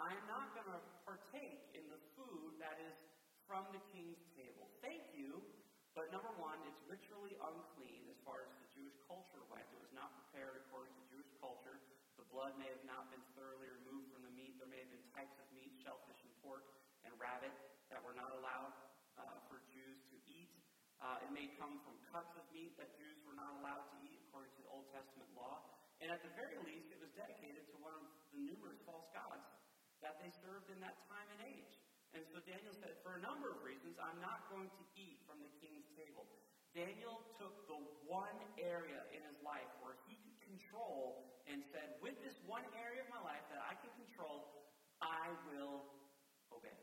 I 0.00 0.16
am 0.16 0.24
not 0.26 0.56
going 0.56 0.72
to 0.72 0.80
partake 1.04 1.68
in 1.76 1.84
the 1.92 2.00
food 2.16 2.56
that 2.58 2.80
is 2.80 2.96
from 3.44 3.68
the 3.76 3.82
king's 3.92 4.24
table. 4.32 4.72
Thank 4.80 5.04
you, 5.12 5.44
but 5.92 6.08
number 6.08 6.32
one, 6.40 6.56
it's 6.64 6.80
ritually 6.88 7.36
unclean 7.36 8.08
as 8.08 8.16
far 8.24 8.40
as 8.40 8.50
the 8.56 8.64
Jewish 8.72 8.96
culture 9.04 9.44
went. 9.52 9.68
It 9.68 9.82
was 9.82 9.92
not 9.92 10.16
prepared 10.16 10.56
according 10.56 10.96
to 10.96 11.02
Jewish 11.12 11.28
culture. 11.36 11.76
The 12.16 12.24
blood 12.32 12.56
may 12.56 12.72
have 12.72 12.80
not 12.86 13.12
been 13.12 13.20
thoroughly 13.36 13.68
removed 13.68 14.08
from 14.08 14.24
the 14.24 14.32
meat. 14.32 14.56
There 14.56 14.70
may 14.70 14.80
have 14.80 14.88
been 14.88 15.04
types 15.12 15.36
of 15.36 15.44
meat, 15.52 15.76
shellfish 15.76 16.24
and 16.24 16.32
pork 16.40 16.64
and 17.04 17.12
rabbit, 17.20 17.52
that 17.92 18.00
were 18.00 18.16
not 18.16 18.32
allowed 18.32 18.72
uh, 19.20 19.36
for 19.44 19.60
Jews 19.68 20.00
to 20.08 20.16
eat. 20.24 20.48
Uh, 21.02 21.18
it 21.26 21.34
may 21.34 21.50
come 21.58 21.82
from 21.82 21.98
cuts 22.14 22.30
of 22.38 22.46
meat 22.54 22.78
that 22.78 22.94
Jews 22.94 23.18
were 23.26 23.34
not 23.34 23.58
allowed 23.58 23.90
to 23.90 23.96
eat 24.06 24.22
according 24.30 24.54
to 24.54 24.60
the 24.62 24.70
Old 24.70 24.86
Testament 24.94 25.26
law. 25.34 25.58
And 25.98 26.14
at 26.14 26.22
the 26.22 26.30
very 26.38 26.62
least, 26.62 26.94
it 26.94 27.02
was 27.02 27.10
dedicated 27.18 27.66
to 27.74 27.76
one 27.82 27.94
of 27.98 28.06
the 28.30 28.38
numerous 28.38 28.78
false 28.86 29.10
gods 29.10 29.42
that 29.98 30.22
they 30.22 30.30
served 30.46 30.70
in 30.70 30.78
that 30.78 30.94
time 31.10 31.26
and 31.34 31.42
age. 31.46 31.74
And 32.14 32.22
so 32.30 32.38
Daniel 32.46 32.74
said, 32.78 33.02
for 33.02 33.18
a 33.18 33.22
number 33.22 33.50
of 33.50 33.66
reasons, 33.66 33.98
I'm 33.98 34.22
not 34.22 34.46
going 34.46 34.70
to 34.70 34.84
eat 34.94 35.18
from 35.26 35.42
the 35.42 35.50
king's 35.58 35.90
table. 35.98 36.22
Daniel 36.70 37.18
took 37.36 37.54
the 37.66 37.80
one 38.06 38.38
area 38.56 39.02
in 39.10 39.20
his 39.26 39.38
life 39.42 39.68
where 39.82 39.98
he 40.06 40.16
could 40.22 40.38
control 40.44 41.34
and 41.50 41.60
said, 41.74 41.98
with 41.98 42.14
this 42.22 42.38
one 42.46 42.64
area 42.78 43.02
of 43.02 43.10
my 43.10 43.22
life 43.26 43.42
that 43.50 43.60
I 43.60 43.74
can 43.80 43.90
control, 43.98 44.70
I 45.02 45.34
will 45.50 45.82
obey. 46.54 46.78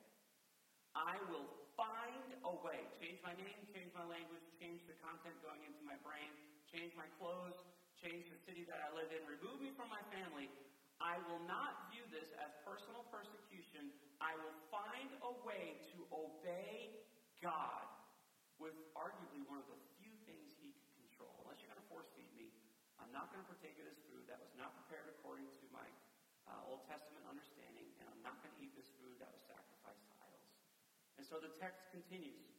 I 0.93 1.17
will 1.31 1.58
find 1.79 2.35
a 2.43 2.53
way. 2.59 2.83
Change 2.99 3.23
my 3.23 3.31
name, 3.39 3.63
change 3.71 3.87
my 3.95 4.03
language, 4.03 4.43
change 4.59 4.83
the 4.83 4.99
content 4.99 5.39
going 5.39 5.63
into 5.63 5.79
my 5.87 5.95
brain, 6.03 6.27
change 6.67 6.91
my 6.99 7.07
clothes, 7.15 7.55
change 7.95 8.27
the 8.27 8.39
city 8.43 8.67
that 8.67 8.83
I 8.83 8.91
live 8.91 9.07
in, 9.15 9.23
remove 9.23 9.63
me 9.63 9.71
from 9.79 9.87
my 9.87 10.03
family. 10.11 10.51
I 10.99 11.15
will 11.31 11.39
not 11.47 11.87
view 11.87 12.03
this 12.11 12.27
as 12.43 12.51
personal 12.67 13.07
persecution. 13.07 13.95
I 14.19 14.35
will 14.43 14.55
find 14.67 15.07
a 15.23 15.31
way 15.47 15.79
to 15.95 16.03
obey 16.11 16.91
God 17.39 17.87
with 18.59 18.75
arguably 18.99 19.47
one 19.47 19.63
of 19.63 19.67
the 19.71 19.79
few 19.95 20.11
things 20.27 20.51
he 20.59 20.75
could 20.75 20.91
control. 20.99 21.31
Unless 21.47 21.63
you're 21.63 21.71
going 21.71 21.79
to 21.79 21.87
force 21.87 22.11
feed 22.19 22.27
me, 22.35 22.51
I'm 22.99 23.15
not 23.15 23.31
going 23.31 23.39
to 23.39 23.47
partake 23.47 23.79
of 23.79 23.87
this 23.87 24.03
food 24.11 24.27
that 24.27 24.43
was 24.43 24.51
not 24.59 24.75
prepared 24.75 25.07
according 25.07 25.47
to 25.47 25.65
my 25.71 25.87
uh, 26.51 26.67
Old 26.67 26.83
Testament 26.91 27.23
understanding, 27.31 27.87
and 28.03 28.11
I'm 28.11 28.19
not 28.19 28.35
going 28.43 28.51
to 28.51 28.59
eat 28.59 28.75
this 28.75 28.91
food 28.99 29.15
that 29.23 29.31
was 29.31 29.39
sacrificed 29.47 30.03
to 30.03 30.13
idols. 30.19 30.51
And 31.15 31.18
so 31.29 31.37
the 31.37 31.53
text 31.61 31.85
continues. 31.93 32.49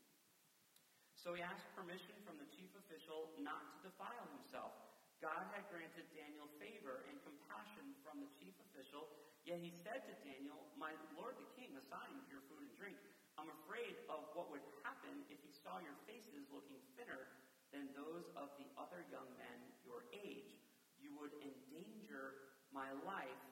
So 1.18 1.34
he 1.34 1.42
asked 1.42 1.66
permission 1.74 2.14
from 2.22 2.38
the 2.38 2.46
chief 2.54 2.70
official 2.78 3.34
not 3.42 3.66
to 3.82 3.90
defile 3.90 4.30
himself. 4.38 4.72
God 5.18 5.42
had 5.52 5.68
granted 5.68 6.06
Daniel 6.16 6.48
favor 6.56 7.04
and 7.10 7.18
compassion 7.26 7.92
from 8.00 8.22
the 8.22 8.30
chief 8.40 8.56
official, 8.70 9.10
yet 9.44 9.60
he 9.60 9.74
said 9.84 10.06
to 10.08 10.14
Daniel, 10.24 10.70
My 10.80 10.96
lord 11.12 11.36
the 11.36 11.50
king, 11.58 11.76
assign 11.76 12.24
your 12.30 12.40
food 12.48 12.64
and 12.64 12.72
drink. 12.78 12.96
I'm 13.36 13.52
afraid 13.66 14.00
of 14.08 14.32
what 14.32 14.48
would 14.48 14.64
happen 14.86 15.26
if 15.28 15.42
he 15.44 15.52
saw 15.52 15.76
your 15.82 15.98
faces 16.08 16.48
looking 16.48 16.80
thinner 16.96 17.28
than 17.74 17.92
those 17.92 18.32
of 18.38 18.48
the 18.56 18.70
other 18.80 19.04
young 19.12 19.28
men 19.36 19.58
your 19.84 20.08
age. 20.14 20.56
You 20.96 21.12
would 21.20 21.36
endanger 21.42 22.38
my 22.72 22.88
life 23.04 23.44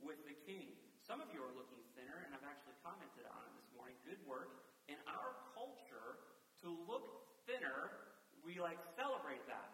with 0.00 0.22
the 0.24 0.36
king. 0.48 0.72
Some 1.04 1.20
of 1.20 1.28
you 1.34 1.44
are 1.44 1.52
looking 1.52 1.82
thinner, 1.92 2.24
and 2.24 2.32
I've 2.32 2.46
actually 2.46 2.78
commented 2.80 3.28
on 3.28 3.44
it. 3.51 3.51
Good 4.12 4.28
work. 4.28 4.52
In 4.92 5.00
our 5.08 5.32
culture, 5.56 6.20
to 6.60 6.68
look 6.84 7.32
thinner, 7.48 8.12
we 8.44 8.60
like 8.60 8.76
celebrate 8.92 9.40
that. 9.48 9.72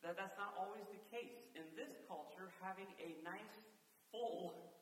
That 0.00 0.16
that's 0.16 0.32
not 0.40 0.56
always 0.56 0.88
the 0.88 1.04
case. 1.12 1.36
In 1.52 1.68
this 1.76 1.92
culture, 2.08 2.48
having 2.64 2.88
a 2.96 3.20
nice, 3.20 3.52
full 4.08 4.72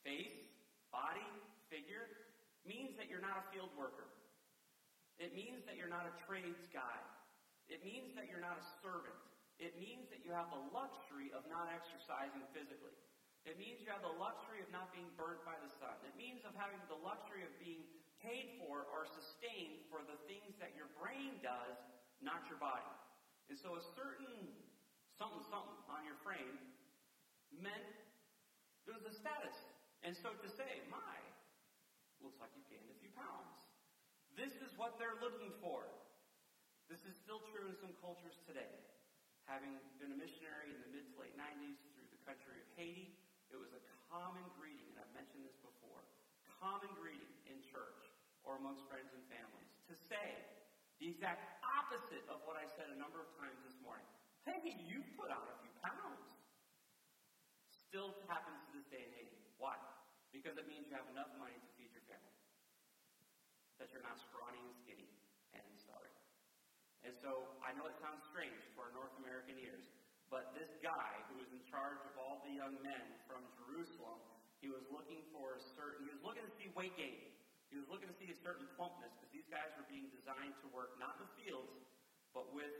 face, 0.00 0.40
body, 0.88 1.28
figure 1.68 2.32
means 2.64 2.96
that 2.96 3.12
you're 3.12 3.20
not 3.20 3.44
a 3.44 3.44
field 3.52 3.76
worker. 3.76 4.08
It 5.20 5.36
means 5.36 5.60
that 5.68 5.76
you're 5.76 5.92
not 5.92 6.08
a 6.08 6.14
trades 6.24 6.64
guy. 6.72 6.96
It 7.68 7.84
means 7.84 8.16
that 8.16 8.24
you're 8.32 8.40
not 8.40 8.56
a 8.56 8.64
servant. 8.80 9.20
It 9.60 9.76
means 9.76 10.08
that 10.08 10.24
you 10.24 10.32
have 10.32 10.48
the 10.48 10.64
luxury 10.72 11.28
of 11.36 11.44
not 11.52 11.68
exercising 11.68 12.48
physically. 12.56 12.96
It 13.44 13.60
means 13.60 13.84
you 13.84 13.92
have 13.92 14.00
the 14.00 14.16
luxury 14.16 14.64
of 14.64 14.72
not 14.72 14.88
being 14.96 15.12
burnt 15.20 15.44
by 15.44 15.60
the 15.60 15.68
sun. 15.76 15.92
It 16.08 16.16
means 16.16 16.40
of 16.48 16.56
having 16.56 16.80
the 16.88 16.96
luxury 17.04 17.44
of 17.44 17.52
being 17.60 17.84
paid 18.20 18.60
for 18.60 18.84
or 18.92 19.08
sustained 19.08 19.80
for 19.88 20.04
the 20.04 20.16
things 20.28 20.56
that 20.60 20.76
your 20.76 20.88
brain 21.00 21.40
does, 21.40 21.76
not 22.20 22.44
your 22.48 22.60
body. 22.60 22.86
And 23.48 23.56
so 23.56 23.74
a 23.76 23.84
certain 23.96 24.36
something 25.16 25.44
something 25.52 25.76
on 25.92 26.04
your 26.08 26.16
frame 26.24 26.56
meant 27.52 27.92
there 28.88 28.96
was 28.96 29.04
a 29.04 29.12
status. 29.12 29.56
And 30.00 30.16
so 30.16 30.32
to 30.32 30.48
say, 30.48 30.80
my, 30.88 31.16
looks 32.24 32.40
like 32.40 32.48
you've 32.56 32.68
gained 32.72 32.88
a 32.88 32.98
few 33.00 33.12
pounds. 33.12 33.52
This 34.32 34.56
is 34.64 34.72
what 34.80 34.96
they're 34.96 35.20
looking 35.20 35.52
for. 35.60 35.84
This 36.88 37.04
is 37.04 37.12
still 37.20 37.44
true 37.52 37.68
in 37.68 37.76
some 37.76 37.92
cultures 38.00 38.40
today. 38.48 38.72
Having 39.44 39.76
been 40.00 40.14
a 40.14 40.18
missionary 40.18 40.72
in 40.72 40.78
the 40.80 40.90
mid 40.90 41.04
to 41.12 41.14
late 41.20 41.36
90s 41.36 41.76
through 41.92 42.08
the 42.08 42.20
country 42.24 42.56
of 42.56 42.68
Haiti, 42.78 43.12
it 43.52 43.58
was 43.58 43.74
a 43.76 43.82
common 44.08 44.46
greeting, 44.56 44.88
and 44.94 44.98
I've 45.02 45.14
mentioned 45.14 45.42
this 45.42 45.58
before, 45.58 46.06
common 46.62 46.90
greeting 46.98 47.30
in 47.50 47.58
church 47.72 48.09
or 48.44 48.56
amongst 48.60 48.84
friends 48.88 49.10
and 49.12 49.24
families 49.28 49.70
to 49.88 49.94
say 50.08 50.26
the 51.00 51.08
exact 51.08 51.64
opposite 51.64 52.24
of 52.28 52.44
what 52.44 52.60
I 52.60 52.68
said 52.76 52.92
a 52.92 52.98
number 53.00 53.24
of 53.24 53.28
times 53.40 53.56
this 53.64 53.76
morning. 53.80 54.04
Hey, 54.44 54.76
you 54.84 55.00
put 55.16 55.32
on 55.32 55.44
a 55.48 55.56
few 55.64 55.72
pounds. 55.80 56.28
Still 57.72 58.14
happens 58.28 58.60
to 58.68 58.70
this 58.76 58.86
day 58.92 59.02
in 59.02 59.12
Haiti. 59.16 59.40
Why? 59.56 59.74
Because 60.30 60.60
it 60.60 60.68
means 60.68 60.86
you 60.86 60.94
have 60.94 61.08
enough 61.10 61.32
money 61.40 61.56
to 61.56 61.68
feed 61.74 61.90
your 61.90 62.04
family. 62.06 62.36
That 63.82 63.90
you're 63.90 64.04
not 64.04 64.20
scrawny 64.20 64.60
and 64.60 64.76
skinny 64.84 65.08
and 65.56 65.64
sorry. 65.88 66.12
And 67.02 67.16
so 67.16 67.48
I 67.64 67.72
know 67.74 67.88
it 67.88 67.96
sounds 67.98 68.20
strange 68.28 68.60
to 68.76 68.76
our 68.84 68.92
North 68.92 69.12
American 69.18 69.56
ears, 69.56 69.88
but 70.28 70.52
this 70.54 70.70
guy 70.84 71.16
who 71.32 71.40
was 71.40 71.50
in 71.50 71.58
charge 71.66 71.98
of 72.06 72.14
all 72.20 72.44
the 72.44 72.54
young 72.54 72.76
men 72.84 73.04
from 73.24 73.42
Jerusalem, 73.56 74.20
he 74.62 74.68
was 74.68 74.84
looking 74.92 75.24
for 75.32 75.56
a 75.56 75.60
certain, 75.74 76.06
he 76.06 76.12
was 76.12 76.22
looking 76.22 76.44
to 76.44 76.52
see 76.60 76.68
weight 76.76 76.94
gain. 77.00 77.18
He 77.70 77.78
was 77.78 77.86
looking 77.86 78.10
to 78.10 78.16
see 78.18 78.26
a 78.34 78.38
certain 78.42 78.66
plumpness 78.74 79.14
because 79.14 79.30
these 79.30 79.46
guys 79.46 79.70
were 79.78 79.86
being 79.86 80.10
designed 80.10 80.58
to 80.60 80.66
work 80.74 80.98
not 80.98 81.14
in 81.22 81.30
the 81.30 81.32
fields, 81.38 81.70
but 82.34 82.50
with 82.50 82.74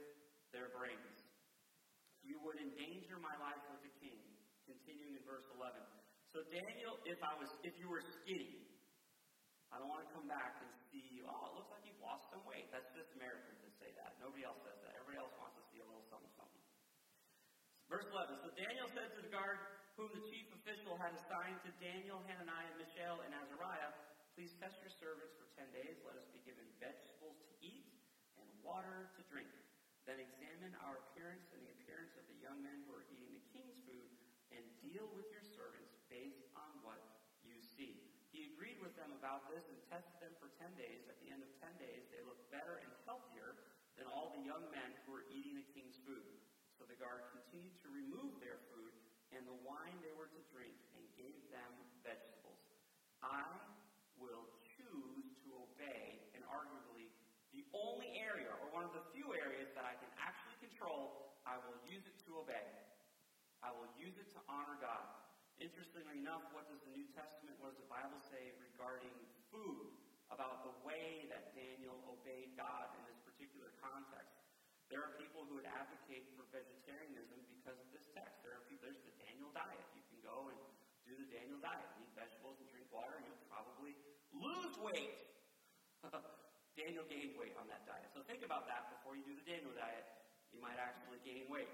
their 0.51 0.67
brains. 0.75 1.15
You 2.27 2.37
would 2.43 2.59
endanger 2.59 3.17
my 3.17 3.33
life 3.39 3.63
with 3.71 3.81
the 3.87 3.93
king. 4.03 4.19
Continuing 4.67 5.17
in 5.17 5.23
verse 5.25 5.47
11. 5.57 5.79
So 6.31 6.43
Daniel, 6.47 6.99
if 7.07 7.19
I 7.23 7.33
was, 7.39 7.49
if 7.65 7.75
you 7.81 7.91
were 7.91 8.03
skinny, 8.23 8.71
I 9.71 9.79
don't 9.79 9.87
want 9.87 10.03
to 10.03 10.11
come 10.11 10.27
back 10.27 10.59
and 10.59 10.69
see 10.91 11.03
you. 11.15 11.23
Oh, 11.27 11.49
it 11.49 11.53
looks 11.55 11.71
like 11.71 11.83
you've 11.87 12.03
lost 12.03 12.27
some 12.31 12.43
weight. 12.43 12.67
That's 12.71 12.87
just 12.91 13.09
Americans 13.15 13.59
that 13.63 13.73
say 13.79 13.91
that. 13.95 14.19
Nobody 14.19 14.43
else 14.43 14.59
says 14.63 14.75
that. 14.83 14.91
Everybody 14.99 15.23
else 15.23 15.33
wants 15.39 15.55
to 15.59 15.63
see 15.71 15.79
a 15.79 15.87
little 15.87 16.03
something, 16.11 16.31
something. 16.35 16.63
Verse 17.87 18.07
11. 18.07 18.43
So 18.43 18.51
Daniel 18.55 18.87
said 18.91 19.11
to 19.15 19.19
the 19.23 19.31
guard, 19.31 19.59
whom 19.99 20.11
the 20.15 20.23
chief 20.31 20.47
official 20.55 20.95
had 20.99 21.11
assigned 21.15 21.59
to 21.67 21.71
Daniel, 21.83 22.23
Hananiah, 22.27 22.75
Mishael, 22.79 23.23
and 23.27 23.31
Azariah, 23.35 23.91
Please 24.35 24.55
test 24.63 24.79
your 24.79 24.93
servants 24.95 25.35
for 25.35 25.45
ten 25.59 25.67
days. 25.75 25.99
Let 26.07 26.15
us 26.15 26.25
be 26.31 26.39
given 26.47 26.63
vegetables 26.79 27.35
to 27.51 27.53
eat 27.59 27.91
and 28.39 28.47
water 28.63 29.11
to 29.19 29.21
drink. 29.27 29.51
Then 30.07 30.23
examine 30.23 30.73
our 30.81 31.03
appearance 31.03 31.51
and 31.51 31.61
the 31.61 31.75
appearance 31.83 32.15
of 32.15 32.25
the 32.31 32.39
young 32.39 32.63
men 32.63 32.81
who 32.87 32.95
are 32.95 33.05
eating 33.11 33.35
the 33.35 33.45
king's 33.51 33.77
food, 33.83 34.09
and 34.55 34.63
deal 34.81 35.07
with 35.13 35.27
your 35.31 35.43
servants 35.43 35.93
based 36.07 36.47
on 36.55 36.71
what 36.81 36.99
you 37.43 37.59
see. 37.59 38.07
He 38.31 38.51
agreed 38.55 38.79
with 38.79 38.95
them 38.95 39.11
about 39.15 39.51
this 39.51 39.67
and 39.67 39.79
tested 39.91 40.15
them 40.23 40.35
for 40.39 40.51
ten 40.55 40.71
days. 40.79 41.03
At 41.11 41.19
the 41.19 41.29
end 41.29 41.43
of 41.43 41.51
ten 41.59 41.75
days, 41.77 42.07
they 42.09 42.23
looked 42.23 42.47
better 42.51 42.79
and 42.79 42.91
healthier 43.03 43.59
than 43.99 44.07
all 44.07 44.31
the 44.31 44.47
young 44.47 44.63
men 44.71 44.95
who 45.03 45.11
were 45.11 45.27
eating 45.27 45.59
the 45.59 45.67
king's 45.75 45.99
food. 46.07 46.39
So 46.79 46.87
the 46.87 46.97
guard 46.97 47.27
continued 47.35 47.75
to 47.83 47.91
remove 47.91 48.39
their 48.39 48.63
food 48.71 48.95
and 49.31 49.43
the 49.47 49.59
wine 49.63 49.95
they 50.03 50.15
were 50.15 50.27
to 50.27 50.41
drink 50.51 50.75
and 50.95 51.03
gave 51.15 51.39
them 51.51 51.71
vegetables. 52.03 52.59
I 53.23 53.47
will 54.19 54.45
choose 54.77 55.25
to 55.41 55.49
obey, 55.55 56.21
and 56.35 56.43
arguably 56.45 57.09
the 57.55 57.60
only 57.71 58.15
area, 58.19 58.51
or 58.61 58.67
one 58.75 58.83
of 58.83 58.93
the 58.95 59.03
few 59.15 59.31
areas 59.35 59.71
that 59.75 59.87
I 59.87 59.95
can 59.99 60.11
actually 60.19 60.59
control, 60.59 61.35
I 61.47 61.59
will 61.63 61.79
use 61.87 62.03
it 62.07 62.15
to 62.27 62.43
obey. 62.43 62.67
I 63.63 63.71
will 63.71 63.89
use 63.95 64.17
it 64.17 64.29
to 64.35 64.39
honor 64.49 64.77
God. 64.81 65.07
Interestingly 65.61 66.17
enough, 66.17 66.41
what 66.51 66.65
does 66.67 66.81
the 66.81 66.93
New 66.97 67.05
Testament, 67.13 67.53
what 67.61 67.77
does 67.77 67.81
the 67.81 67.91
Bible 67.91 68.17
say 68.27 68.51
regarding 68.59 69.13
food? 69.53 69.93
About 70.31 70.63
the 70.63 70.71
way 70.87 71.27
that 71.27 71.51
Daniel 71.51 71.99
obeyed 72.07 72.55
God 72.55 72.87
in 72.95 73.03
this 73.03 73.19
particular 73.19 73.75
context. 73.83 74.39
There 74.87 75.03
are 75.03 75.11
people 75.19 75.43
who 75.43 75.59
would 75.59 75.67
advocate 75.67 76.23
for 76.39 76.47
vegetarianism 76.55 77.35
because 77.51 77.75
of 77.75 77.87
this 77.91 78.07
text. 78.15 78.39
There 78.39 78.55
are 78.55 78.63
people, 78.71 78.87
there's 78.87 79.03
the 79.03 79.11
Daniel 79.19 79.51
diet. 79.51 79.83
You 79.91 79.99
can 80.07 80.23
go 80.23 80.47
and 80.47 80.59
do 81.03 81.19
the 81.19 81.27
Daniel 81.27 81.59
diet, 81.59 81.83
eat 81.99 82.15
vegetables 82.15 82.63
and 82.63 82.67
drink 82.71 82.87
water, 82.95 83.19
and 83.19 83.27
you'll 83.27 83.43
probably 83.51 83.91
lose 84.31 84.71
weight. 84.79 85.20
Daniel 86.79 87.03
gained 87.11 87.35
weight 87.35 87.55
on 87.59 87.67
that 87.67 87.83
diet. 87.83 88.07
So 88.15 88.23
think 88.23 88.43
about 88.47 88.67
that 88.71 88.91
before 88.95 89.19
you 89.19 89.23
do 89.27 89.35
the 89.35 89.43
Daniel 89.43 89.75
diet. 89.75 90.07
You 90.55 90.59
might 90.63 90.79
actually 90.79 91.19
gain 91.27 91.47
weight. 91.51 91.71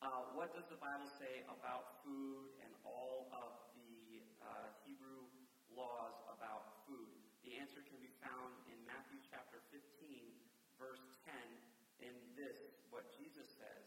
Uh, 0.00 0.32
what 0.32 0.50
does 0.56 0.64
the 0.72 0.80
Bible 0.80 1.06
say 1.20 1.44
about 1.46 2.00
food 2.00 2.56
and 2.64 2.72
all 2.88 3.28
of 3.36 3.52
the 3.76 4.24
uh, 4.40 4.72
Hebrew 4.88 5.28
laws 5.76 6.16
about 6.32 6.88
food? 6.88 7.20
The 7.44 7.60
answer 7.60 7.84
can 7.84 8.00
be 8.00 8.08
found 8.24 8.56
in 8.72 8.80
Matthew 8.88 9.20
chapter 9.28 9.60
15, 9.68 9.84
verse 10.80 11.04
10, 12.00 12.08
in 12.08 12.14
this, 12.32 12.56
what 12.88 13.04
Jesus 13.20 13.44
says. 13.60 13.86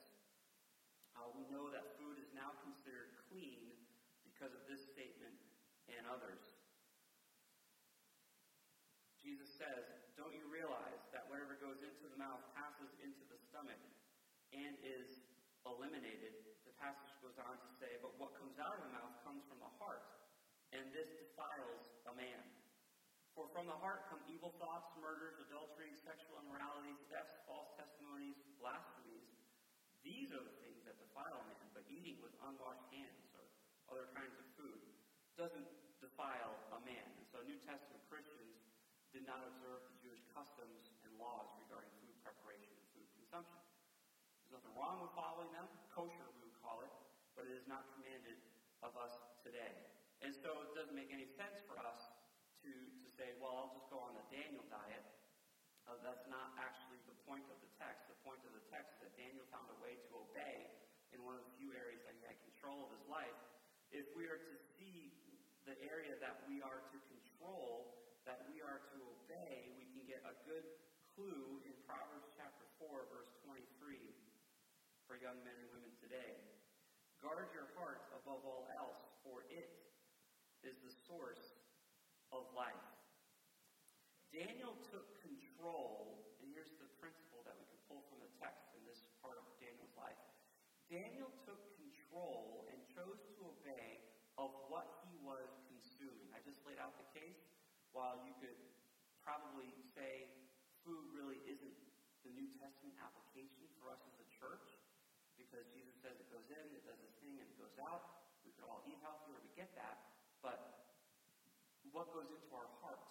Uh, 1.18 1.34
we 1.34 1.50
know 1.50 1.74
that 1.74 1.98
food 1.98 2.22
is 2.22 2.30
now 2.38 2.54
considered 2.62 3.18
clean 3.30 3.74
because 4.22 4.54
of 4.54 4.62
this 4.70 4.86
statement 4.94 5.34
and 5.90 6.06
others. 6.06 6.53
Jesus 9.34 9.50
says, 9.58 9.82
Don't 10.14 10.30
you 10.30 10.46
realize 10.46 11.02
that 11.10 11.26
whatever 11.26 11.58
goes 11.58 11.82
into 11.82 12.06
the 12.06 12.22
mouth 12.22 12.38
passes 12.54 12.94
into 13.02 13.26
the 13.34 13.42
stomach 13.50 13.82
and 14.54 14.78
is 14.86 15.10
eliminated, 15.66 16.38
the 16.70 16.76
passage 16.78 17.10
goes 17.18 17.34
on 17.42 17.58
to 17.58 17.70
say, 17.82 17.98
but 18.06 18.14
what 18.22 18.38
comes 18.38 18.62
out 18.62 18.78
of 18.78 18.86
the 18.86 18.94
mouth 18.94 19.10
comes 19.26 19.42
from 19.50 19.58
the 19.58 19.74
heart, 19.82 20.06
and 20.70 20.86
this 20.94 21.10
defiles 21.18 21.82
a 22.06 22.14
man. 22.14 22.46
For 23.34 23.50
from 23.58 23.66
the 23.66 23.74
heart 23.82 24.06
come 24.14 24.22
evil 24.30 24.54
thoughts, 24.62 24.94
murders, 25.02 25.42
adultery, 25.50 25.90
sexual 26.06 26.38
immorality, 26.46 26.94
thefts, 27.10 27.34
false 27.50 27.74
testimonies, 27.74 28.38
blasphemies. 28.62 29.34
These 30.06 30.30
are 30.30 30.46
the 30.46 30.58
things 30.62 30.86
that 30.86 31.02
defile 31.02 31.42
a 31.42 31.46
man, 31.50 31.66
but 31.74 31.90
eating 31.90 32.22
with 32.22 32.38
unwashed 32.38 32.86
hands 32.94 33.34
or 33.34 33.50
other 33.98 34.06
kinds 34.14 34.38
of 34.38 34.46
food 34.62 34.78
doesn't 35.42 35.66
defile 35.98 36.54
a 36.78 36.80
man. 36.86 37.10
And 37.18 37.26
so 37.34 37.42
New 37.42 37.58
Testament 37.66 38.06
Christians 38.14 38.53
did 39.14 39.30
not 39.30 39.46
observe 39.46 39.86
the 39.94 39.98
Jewish 40.02 40.26
customs 40.34 40.90
and 41.06 41.14
laws 41.22 41.46
regarding 41.62 41.94
food 42.02 42.18
preparation 42.26 42.74
and 42.74 42.86
food 42.98 43.06
consumption 43.14 43.62
There's 44.42 44.58
nothing 44.58 44.74
wrong 44.74 45.06
with 45.06 45.14
following 45.14 45.54
them. 45.54 45.70
Kosher, 45.94 46.26
we 46.42 46.50
would 46.50 46.58
call 46.66 46.82
it, 46.82 46.90
but 47.38 47.46
it 47.46 47.54
is 47.54 47.70
not 47.70 47.86
commanded 47.94 48.42
of 48.82 48.98
us 48.98 49.14
today. 49.46 49.70
And 50.26 50.34
so 50.34 50.66
it 50.66 50.74
doesn't 50.74 50.98
make 50.98 51.14
any 51.14 51.30
sense 51.38 51.62
for 51.70 51.78
us 51.78 52.10
to, 52.66 52.74
to 52.74 53.08
say, 53.14 53.38
well, 53.38 53.54
I'll 53.54 53.74
just 53.78 53.86
go 53.94 54.02
on 54.02 54.18
the 54.18 54.26
Daniel 54.34 54.66
diet. 54.74 55.06
Uh, 55.86 55.94
that's 56.02 56.26
not 56.26 56.58
actually 56.58 56.98
the 57.06 57.18
point 57.30 57.46
of 57.54 57.58
the 57.62 57.70
text. 57.78 58.10
The 58.10 58.18
point 58.26 58.42
of 58.50 58.52
the 58.58 58.66
text 58.74 58.98
is 58.98 59.00
that 59.06 59.14
Daniel 59.14 59.46
found 59.54 59.70
a 59.70 59.78
way 59.78 59.94
to 59.94 60.10
obey 60.18 60.74
in 61.14 61.22
one 61.22 61.38
of 61.38 61.46
the 61.46 61.54
few 61.62 61.70
areas 61.78 62.02
that 62.10 62.18
he 62.18 62.24
had 62.26 62.34
control 62.50 62.90
of 62.90 62.90
his 62.98 63.06
life. 63.06 63.38
If 63.94 64.10
we 64.18 64.26
are 64.26 64.42
to 64.42 64.56
see 64.74 65.14
the 65.70 65.78
area 65.86 66.18
that 66.18 66.42
we 66.50 66.66
are 66.66 66.82
to 66.82 66.98
control, 67.14 67.94
that 68.24 68.48
we 68.48 68.64
are 68.64 68.80
to 68.96 68.98
obey, 69.04 69.76
we 69.76 69.86
can 69.92 70.04
get 70.08 70.13
a 70.24 70.36
good 70.48 70.64
clue 71.20 71.60
in 71.68 71.76
Proverbs 71.84 72.32
chapter 72.40 72.64
4, 72.80 73.12
verse 73.12 73.28
23 73.44 73.60
for 75.04 75.20
young 75.20 75.36
men 75.44 75.52
and 75.52 75.68
women 75.76 75.92
today. 76.00 76.40
Guard 77.20 77.52
your 77.52 77.68
heart 77.76 78.08
above 78.16 78.40
all 78.48 78.72
else, 78.72 79.04
for 79.20 79.44
it 79.52 79.68
is 80.64 80.80
the 80.80 80.96
source 81.04 81.60
of 82.32 82.48
life. 82.56 82.88
Daniel 84.32 84.80
took 84.96 85.20
control, 85.20 86.24
and 86.40 86.48
here's 86.56 86.72
the 86.80 86.88
principle 87.04 87.44
that 87.44 87.60
we 87.60 87.68
can 87.68 87.80
pull 87.92 88.08
from 88.08 88.24
the 88.24 88.32
text 88.40 88.72
in 88.80 88.82
this 88.88 89.04
part 89.20 89.36
of 89.36 89.44
Daniel's 89.60 89.92
life. 90.00 90.20
Daniel 90.88 91.36
took 91.44 91.60
control 91.76 92.64
and 92.72 92.80
chose 92.96 93.20
to 93.36 93.40
obey 93.44 94.00
of 94.40 94.56
what 94.72 94.88
he 95.04 95.20
was 95.20 95.52
consuming. 95.68 96.32
I 96.32 96.40
just 96.48 96.64
laid 96.64 96.80
out 96.80 96.96
the 96.96 97.12
case. 97.12 97.44
While 97.92 98.24
you 98.26 98.34
could 98.42 98.58
probably 99.24 99.72
say 99.96 100.28
food 100.84 101.04
really 101.16 101.40
isn't 101.48 101.80
the 102.28 102.32
New 102.36 102.48
Testament 102.60 102.96
application 103.00 103.68
for 103.80 103.92
us 103.92 104.00
as 104.08 104.16
a 104.20 104.28
church, 104.32 104.68
because 105.40 105.64
Jesus 105.76 105.96
says 106.00 106.16
it 106.20 106.30
goes 106.32 106.48
in, 106.52 106.64
it 106.76 106.84
does 106.84 107.00
its 107.00 107.16
thing, 107.20 107.40
and 107.40 107.48
it 107.48 107.58
goes 107.60 107.76
out. 107.84 108.32
We 108.44 108.52
could 108.56 108.68
all 108.68 108.84
eat 108.88 109.00
healthier, 109.00 109.40
we 109.40 109.52
get 109.56 109.72
that. 109.80 110.20
But 110.44 110.60
what 111.96 112.12
goes 112.12 112.28
into 112.28 112.52
our 112.52 112.68
heart 112.84 113.04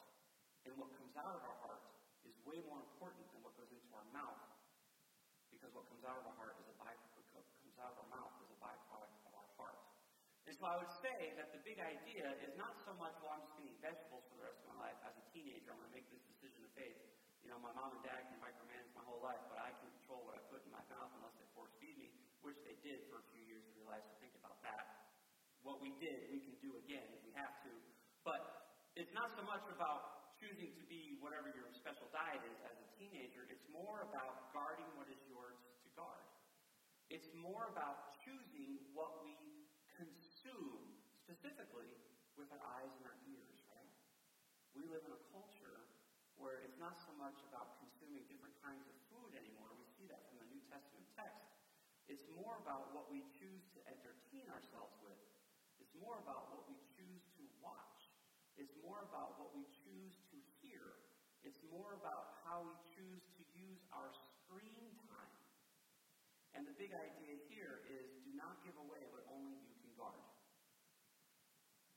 and 0.69 0.77
what 0.77 0.93
comes 0.97 1.17
out 1.17 1.33
of 1.33 1.43
our 1.43 1.59
heart 1.65 1.83
is 2.29 2.37
way 2.45 2.61
more 2.69 2.81
important 2.81 3.25
than 3.33 3.41
what 3.41 3.57
goes 3.57 3.73
into 3.73 3.91
our 3.97 4.07
mouth. 4.13 4.41
Because 5.49 5.73
what 5.73 5.89
comes 5.89 6.05
out 6.05 6.21
of 6.21 6.25
our 6.29 6.37
heart 6.37 6.57
is 6.61 6.69
a 6.69 6.77
byproduct, 6.77 7.29
What 7.33 7.47
comes 7.61 7.77
out 7.81 7.93
of 7.93 7.99
our 8.05 8.11
mouth 8.13 8.35
is 8.45 8.49
a 8.53 8.59
byproduct 8.61 9.17
of 9.29 9.33
our 9.37 9.49
heart. 9.57 9.81
And 10.47 10.55
so 10.59 10.65
I 10.67 10.77
would 10.81 10.93
say 10.99 11.33
that 11.39 11.55
the 11.55 11.63
big 11.63 11.79
idea 11.79 12.35
is 12.43 12.53
not 12.59 12.75
so 12.83 12.93
much, 12.99 13.15
well, 13.23 13.39
I'm 13.39 13.43
just 13.47 13.55
going 13.55 13.71
to 13.71 13.73
eat 13.75 13.81
vegetables 13.81 14.27
teenager, 15.33 15.73
I'm 15.73 15.81
going 15.81 15.89
to 15.89 15.97
make 15.97 16.09
this 16.13 16.23
decision 16.29 16.63
of 16.63 16.71
faith. 16.77 17.01
You 17.43 17.51
know, 17.51 17.59
my 17.59 17.75
mom 17.75 17.91
and 17.97 18.03
dad 18.07 18.29
can 18.31 18.39
micromanage 18.39 18.93
my 18.95 19.03
whole 19.03 19.19
life, 19.19 19.43
but 19.51 19.59
I 19.59 19.75
can 19.83 19.91
control 19.99 20.23
what 20.23 20.39
I 20.39 20.41
put 20.47 20.63
in 20.63 20.71
my 20.71 20.85
mouth 20.93 21.11
unless 21.19 21.35
they 21.41 21.49
force 21.57 21.75
feed 21.83 21.99
me 21.99 22.13
which 22.43 22.59
they 22.67 22.75
did 22.83 23.07
for 23.07 23.23
a 23.23 23.27
few 23.31 23.43
years 23.47 23.63
of 23.71 23.73
their 23.79 23.87
lives, 23.87 24.05
so 24.11 24.15
think 24.19 24.35
about 24.35 24.59
that. 24.67 24.91
What 25.63 25.79
we 25.79 25.95
did, 26.03 26.27
we 26.27 26.43
can 26.43 26.59
do 26.59 26.75
again 26.75 27.07
if 27.15 27.23
we 27.23 27.31
have 27.39 27.55
to. 27.63 27.73
But 28.27 28.43
it's 28.99 29.15
not 29.15 29.31
so 29.39 29.47
much 29.47 29.63
about 29.71 30.27
choosing 30.43 30.75
to 30.75 30.85
be 30.91 31.15
whatever 31.23 31.47
your 31.55 31.71
special 31.79 32.11
diet 32.11 32.43
is 32.43 32.59
as 32.67 32.75
a 32.83 32.89
teenager, 32.99 33.47
it's 33.47 33.63
more 33.71 34.03
about 34.03 34.51
guarding 34.51 34.91
what 34.99 35.07
is 35.07 35.23
yours 35.31 35.55
to 35.87 35.89
guard. 35.95 36.27
It's 37.15 37.31
more 37.31 37.71
about 37.71 38.11
choosing 38.27 38.83
what 38.91 39.23
we 39.23 39.39
consume, 39.95 40.99
specifically 41.23 41.95
with 42.35 42.51
our 42.51 42.63
eyes 42.83 42.91
and 42.99 43.07
our? 43.07 43.22
We 44.83 44.91
live 44.91 45.07
in 45.07 45.15
a 45.15 45.25
culture 45.31 45.79
where 46.35 46.59
it's 46.67 46.75
not 46.83 46.99
so 46.99 47.15
much 47.15 47.39
about 47.47 47.79
consuming 47.79 48.27
different 48.27 48.59
kinds 48.67 48.83
of 48.91 48.99
food 49.15 49.31
anymore. 49.39 49.71
We 49.79 49.87
see 49.95 50.11
that 50.11 50.27
from 50.27 50.43
the 50.43 50.49
New 50.51 50.59
Testament 50.67 51.07
text. 51.15 51.55
It's 52.11 52.27
more 52.35 52.59
about 52.59 52.91
what 52.91 53.07
we 53.07 53.23
choose 53.39 53.63
to 53.79 53.81
entertain 53.87 54.51
ourselves 54.51 54.99
with. 55.07 55.23
It's 55.79 55.95
more 56.03 56.19
about 56.19 56.51
what 56.51 56.67
we 56.67 56.75
choose 56.99 57.23
to 57.39 57.47
watch. 57.63 58.11
It's 58.59 58.75
more 58.83 59.07
about 59.07 59.39
what 59.39 59.55
we 59.55 59.63
choose 59.87 60.19
to 60.35 60.39
hear. 60.59 60.83
It's 61.47 61.63
more 61.71 61.95
about 62.03 62.43
how 62.43 62.67
we 62.67 62.75
choose 62.99 63.23
to 63.39 63.43
use 63.55 63.87
our 63.95 64.11
screen 64.11 64.99
time. 65.07 65.39
And 66.59 66.67
the 66.67 66.75
big 66.75 66.91
idea 66.91 67.39
here 67.47 67.87
is 67.87 68.19
do 68.27 68.35
not 68.35 68.59
give 68.67 68.75
away 68.83 69.07
what 69.15 69.31
only 69.31 69.63
you 69.63 69.79
can 69.79 69.95
guard. 69.95 70.27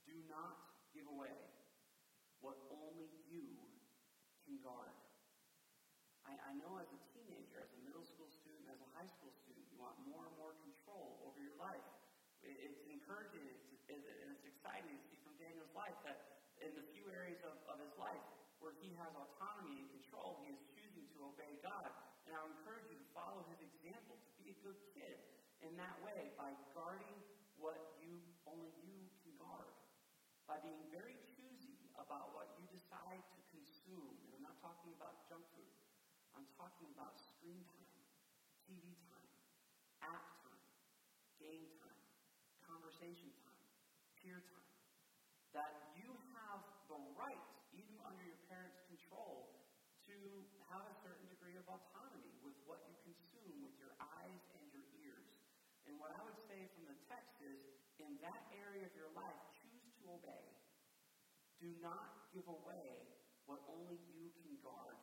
Do 0.06 0.14
not 0.30 0.54
give 0.94 1.10
away 1.10 1.34
what 2.46 2.62
only 2.70 3.10
you 3.26 3.58
can 4.46 4.62
guard. 4.62 4.94
I, 6.30 6.38
I 6.38 6.52
know 6.62 6.78
as 6.78 6.86
a 6.94 7.02
teenager, 7.10 7.58
as 7.58 7.74
a 7.74 7.82
middle 7.82 8.06
school 8.06 8.30
student, 8.30 8.70
as 8.70 8.78
a 8.78 8.90
high 8.94 9.10
school 9.10 9.34
student, 9.34 9.66
you 9.74 9.82
want 9.82 9.98
more 10.06 10.30
and 10.30 10.36
more 10.38 10.54
control 10.62 11.26
over 11.26 11.42
your 11.42 11.58
life. 11.58 11.82
It's 12.46 12.86
encouraging 12.86 13.42
and 13.42 14.30
it's 14.30 14.46
exciting 14.46 14.94
to 14.94 15.04
see 15.10 15.18
from 15.26 15.34
Daniel's 15.42 15.74
life 15.74 15.98
that 16.06 16.46
in 16.62 16.74
the 16.78 16.86
few 16.94 17.10
areas 17.10 17.42
of, 17.42 17.58
of 17.66 17.82
his 17.82 17.94
life 17.98 18.22
where 18.62 18.78
he 18.78 18.94
has 19.02 19.10
autonomy 19.18 19.82
and 19.82 19.90
control, 19.98 20.38
he 20.46 20.54
is 20.54 20.62
choosing 20.78 21.06
to 21.18 21.26
obey 21.26 21.58
God. 21.66 21.90
And 22.30 22.38
I 22.38 22.42
encourage 22.46 22.86
you 22.94 22.98
to 23.02 23.10
follow 23.18 23.46
his 23.50 23.62
example, 23.62 24.18
to 24.22 24.32
be 24.38 24.54
a 24.54 24.58
good 24.62 24.78
kid 24.94 25.18
that 25.80 25.98
way 26.02 26.32
by 26.38 26.56
guarding 26.74 27.24
what 27.56 27.80
you 27.96 28.22
only 28.48 28.74
you 28.82 29.10
can 29.24 29.36
guard. 29.38 29.76
By 30.46 30.62
being 30.62 30.86
very 30.94 31.18
choosy 31.34 31.90
about 31.98 32.30
what 32.30 32.50
you 32.54 32.70
decide 32.70 33.26
to 33.34 33.40
consume. 33.50 34.22
And 34.22 34.30
I'm 34.36 34.46
not 34.46 34.58
talking 34.62 34.94
about 34.94 35.18
junk 35.26 35.46
food. 35.58 35.74
I'm 36.38 36.46
talking 36.54 36.92
about 36.94 37.18
screen 37.18 37.66
time, 37.74 38.06
TV 38.68 38.94
time 39.10 39.34
app 40.04 40.26
time, 40.44 40.70
game 41.40 41.66
time, 41.82 42.04
conversation 42.62 43.34
time, 43.42 43.66
peer 44.20 44.42
time. 44.46 44.74
That 45.54 45.74
you 45.96 46.20
have 46.36 46.60
the 46.92 47.00
right, 47.16 47.48
even 47.72 47.96
under 48.04 48.24
your 48.26 48.40
parents' 48.50 48.82
control, 48.84 49.48
to 50.06 50.46
have 50.70 50.86
a 50.86 50.94
certain 50.94 51.26
degree 51.26 51.56
of 51.58 51.66
autonomy 51.66 52.38
with 52.44 52.54
what 52.68 52.84
you 52.86 52.94
consume 53.02 53.64
with 53.64 53.74
your 53.80 53.96
eyes 53.98 54.46
and 54.54 54.70
your 54.70 54.86
ears. 54.94 55.32
And 55.88 55.98
what 55.98 56.12
I 56.14 56.22
would 56.22 56.38
say 56.38 56.68
from 56.74 56.86
the 56.86 56.95
text 57.10 57.38
is, 57.42 57.60
in 58.02 58.20
that 58.20 58.44
area 58.52 58.84
of 58.84 58.94
your 58.94 59.10
life, 59.16 59.40
choose 59.62 59.88
to 60.02 60.12
obey. 60.12 60.46
Do 61.62 61.72
not 61.80 62.12
give 62.36 62.46
away 62.50 63.08
what 63.48 63.64
only 63.72 64.02
you 64.12 64.34
can 64.44 64.60
guard. 64.60 65.00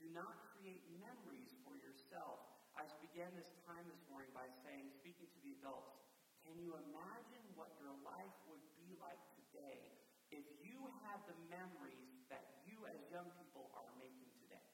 Do 0.00 0.08
not 0.14 0.38
create 0.54 0.86
memories 0.96 1.52
for 1.66 1.76
yourself 1.76 2.40
I 2.78 2.86
began 3.02 3.34
this 3.34 3.50
time 3.66 3.90
this 3.90 3.98
morning 4.06 4.30
by 4.30 4.46
saying, 4.62 4.94
speaking 4.94 5.26
to 5.34 5.40
the 5.42 5.50
adults, 5.58 5.98
can 6.46 6.62
you 6.62 6.78
imagine 6.78 7.42
what 7.58 7.74
your 7.74 7.90
life 8.06 8.30
would 8.46 8.62
be 8.78 8.94
like 9.02 9.18
today 9.34 9.90
if 10.30 10.46
you 10.62 10.86
had 11.02 11.18
the 11.26 11.34
memories 11.50 12.14
that 12.30 12.46
you 12.62 12.86
as 12.86 13.02
young 13.10 13.34
people 13.34 13.74
are 13.74 13.90
making 13.98 14.30
today? 14.38 14.70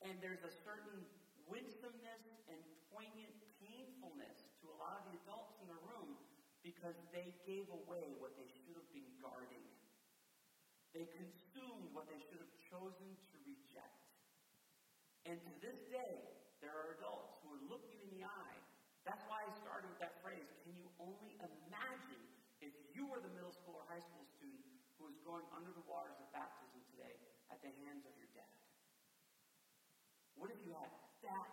And 0.00 0.16
there's 0.24 0.40
a 0.40 0.52
certain 0.64 1.04
winsomeness 1.44 2.24
and 2.48 2.64
poignant 2.88 3.36
painfulness 3.60 4.48
to 4.64 4.72
a 4.72 4.76
lot 4.80 4.96
of 4.96 5.04
the 5.04 5.20
adults 5.20 5.52
in 5.60 5.68
the 5.68 5.76
room 5.84 6.16
because 6.82 6.98
they 7.14 7.30
gave 7.46 7.70
away 7.70 8.10
what 8.18 8.34
they 8.34 8.50
should 8.50 8.74
have 8.74 8.90
been 8.90 9.06
guarding. 9.22 9.62
They 10.90 11.06
consumed 11.14 11.94
what 11.94 12.10
they 12.10 12.18
should 12.18 12.42
have 12.42 12.50
chosen 12.58 13.06
to 13.30 13.34
reject. 13.46 14.02
And 15.22 15.38
to 15.38 15.52
this 15.62 15.78
day, 15.86 16.26
there 16.58 16.74
are 16.74 16.98
adults 16.98 17.38
who 17.38 17.54
would 17.54 17.62
look 17.70 17.86
you 17.94 18.02
in 18.02 18.10
the 18.10 18.26
eye 18.26 18.58
That's 19.06 19.22
why 19.30 19.46
I 19.46 19.50
started 19.62 19.86
with 19.94 20.02
that 20.02 20.18
phrase. 20.26 20.50
Can 20.66 20.74
you 20.74 20.90
only 20.98 21.38
imagine 21.38 22.22
if 22.58 22.74
you 22.94 23.06
were 23.06 23.22
the 23.22 23.30
middle 23.30 23.54
school 23.54 23.78
or 23.78 23.86
high 23.86 24.02
school 24.02 24.26
student 24.26 24.66
who 24.98 25.06
was 25.06 25.18
going 25.22 25.46
under 25.54 25.70
the 25.70 25.86
waters 25.86 26.18
of 26.18 26.26
baptism 26.34 26.82
today 26.90 27.14
at 27.50 27.62
the 27.62 27.70
hands 27.86 28.06
of 28.06 28.14
your 28.18 28.30
dad? 28.34 28.58
What 30.34 30.50
if 30.50 30.58
you 30.66 30.74
had 30.74 30.90
that 31.22 31.50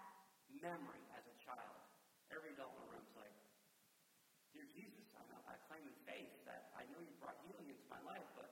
memory 0.50 1.06
as 1.14 1.26
a 1.30 1.36
child? 1.42 1.78
Every 2.34 2.54
adult 2.54 2.74
in 2.78 2.82
the 2.82 2.90
room 2.90 3.06
is 3.06 3.18
like, 3.18 3.34
Dear 4.54 4.66
Jesus, 4.66 5.06
I, 5.14 5.22
know, 5.30 5.42
I 5.46 5.56
claim 5.70 5.86
in 5.86 5.94
faith 6.10 6.34
that 6.50 6.74
I 6.74 6.86
know 6.90 7.02
you 7.06 7.14
brought 7.22 7.38
healing 7.46 7.70
into 7.70 7.86
my 7.90 8.02
life, 8.02 8.26
but 8.34 8.50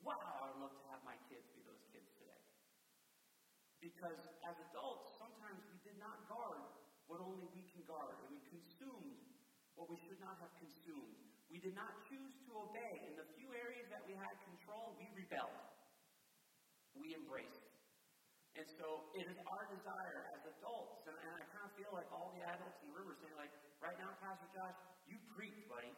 wow, 0.00 0.16
I'd 0.48 0.56
love 0.56 0.72
to 0.80 0.84
have 0.88 1.04
my 1.04 1.16
kids 1.28 1.44
be 1.52 1.60
those 1.68 1.84
kids 1.92 2.08
today. 2.16 2.40
Because 3.86 4.18
as 4.42 4.58
adults, 4.66 5.14
sometimes 5.14 5.62
we 5.70 5.78
did 5.86 5.94
not 6.02 6.18
guard 6.26 6.66
what 7.06 7.22
only 7.22 7.46
we 7.54 7.62
can 7.70 7.86
guard, 7.86 8.18
and 8.18 8.26
we 8.34 8.42
consumed 8.50 9.22
what 9.78 9.86
we 9.86 9.94
should 10.10 10.18
not 10.18 10.34
have 10.42 10.50
consumed. 10.58 11.14
We 11.46 11.62
did 11.62 11.78
not 11.78 11.94
choose 12.10 12.34
to 12.50 12.66
obey. 12.66 13.06
In 13.06 13.14
the 13.14 13.22
few 13.38 13.46
areas 13.54 13.86
that 13.94 14.02
we 14.02 14.18
had 14.18 14.34
control, 14.42 14.98
we 14.98 15.06
rebelled. 15.14 15.62
We 16.98 17.14
embraced. 17.14 17.62
And 18.58 18.66
so 18.74 19.06
it 19.14 19.30
is 19.30 19.38
our 19.46 19.70
desire 19.70 20.26
as 20.34 20.42
adults, 20.58 21.06
and, 21.06 21.14
and 21.22 21.30
I 21.38 21.46
kind 21.54 21.62
of 21.62 21.72
feel 21.78 21.94
like 21.94 22.10
all 22.10 22.34
the 22.34 22.42
adults 22.42 22.82
in 22.82 22.90
the 22.90 22.94
room 22.98 23.06
are 23.06 23.14
saying, 23.22 23.38
like, 23.38 23.54
right 23.78 23.94
now, 24.02 24.10
Pastor 24.18 24.50
Josh, 24.50 24.74
you 25.06 25.14
preach, 25.38 25.62
buddy. 25.70 25.94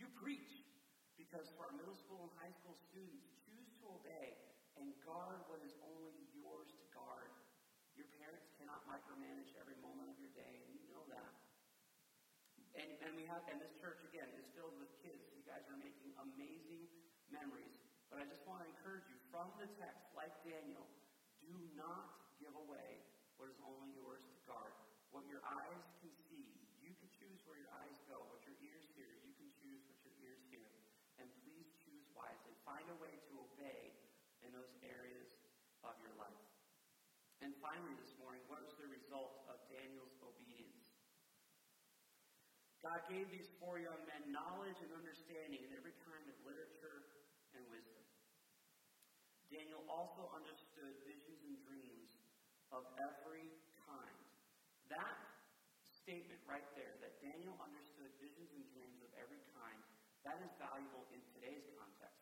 You 0.00 0.08
preach. 0.16 0.64
Because 1.20 1.52
for 1.52 1.68
our 1.68 1.74
middle 1.76 1.98
school 2.08 2.24
and 2.24 2.32
high 2.40 2.54
school 2.64 2.80
students, 2.88 3.28
choose 3.44 3.68
to 3.76 3.84
obey 3.92 4.40
and 4.80 4.88
guard 5.04 5.44
what 5.48 5.60
is 5.60 5.74
only 5.84 6.16
yours 6.32 6.68
to 6.80 6.84
guard. 6.96 7.28
Your 7.92 8.08
parents 8.16 8.48
cannot 8.56 8.80
micromanage 8.88 9.52
every 9.60 9.76
and 10.38 10.72
you 10.72 10.88
know 10.88 11.04
that. 11.12 11.32
And, 12.72 12.88
and 13.04 13.12
we 13.12 13.28
have, 13.28 13.44
and 13.52 13.60
this 13.60 13.72
church 13.76 14.00
again 14.08 14.28
is 14.40 14.48
filled 14.56 14.76
with 14.80 14.88
kids. 15.04 15.28
You 15.36 15.44
guys 15.44 15.64
are 15.68 15.76
making 15.76 16.16
amazing 16.16 16.88
memories. 17.28 17.76
But 18.08 18.20
I 18.20 18.28
just 18.28 18.44
want 18.44 18.60
to 18.64 18.68
encourage 18.68 19.08
you 19.08 19.16
from 19.32 19.48
the 19.56 19.68
text, 19.80 20.12
like 20.12 20.32
Daniel, 20.44 20.84
do 21.40 21.52
not 21.76 22.12
give 22.36 22.52
away 22.52 23.04
what 23.40 23.48
is 23.48 23.56
only 23.64 23.92
yours 23.96 24.24
to 24.24 24.38
guard. 24.44 24.72
What 25.12 25.28
your 25.28 25.44
eyes 25.44 25.84
can 26.00 26.12
see, 26.28 26.48
you 26.80 26.92
can 26.96 27.08
choose 27.12 27.40
where 27.44 27.60
your 27.60 27.72
eyes 27.84 27.96
go. 28.08 28.20
What 28.32 28.44
your 28.48 28.56
ears 28.64 28.84
hear, 28.96 29.08
you 29.24 29.32
can 29.36 29.48
choose 29.60 29.84
what 29.88 30.00
your 30.04 30.16
ears 30.24 30.40
hear. 30.48 30.64
And 31.20 31.28
please 31.44 31.68
choose 31.84 32.04
wisely. 32.16 32.56
Find 32.64 32.84
a 32.88 32.96
way 33.00 33.12
to 33.12 33.32
obey 33.36 33.92
in 34.40 34.52
those 34.56 34.72
areas 34.80 35.28
of 35.84 35.96
your 36.00 36.12
life. 36.16 36.46
And 37.42 37.52
finally, 37.58 37.96
this 37.98 38.14
morning, 38.22 38.40
what 38.46 38.62
was 38.62 38.76
the 38.78 38.86
result 38.86 39.42
of 39.50 39.58
Daniel's 39.66 40.14
obedience? 40.22 40.82
God 42.82 42.98
gave 43.06 43.30
these 43.30 43.46
four 43.62 43.78
young 43.78 44.02
men 44.02 44.26
knowledge 44.34 44.82
and 44.82 44.90
understanding 44.90 45.62
in 45.62 45.70
every 45.70 45.94
kind 46.02 46.26
of 46.26 46.34
literature 46.42 47.06
and 47.54 47.62
wisdom. 47.70 48.02
Daniel 49.54 49.86
also 49.86 50.26
understood 50.34 50.90
visions 51.06 51.38
and 51.46 51.54
dreams 51.62 52.10
of 52.74 52.82
every 52.98 53.54
kind. 53.86 54.18
That 54.90 55.14
statement 56.02 56.42
right 56.42 56.66
there, 56.74 56.98
that 56.98 57.14
Daniel 57.22 57.54
understood 57.62 58.10
visions 58.18 58.50
and 58.50 58.66
dreams 58.74 58.98
of 58.98 59.14
every 59.14 59.38
kind, 59.54 59.78
that 60.26 60.42
is 60.42 60.50
valuable 60.58 61.06
in 61.14 61.22
today's 61.30 61.62
context. 61.78 62.18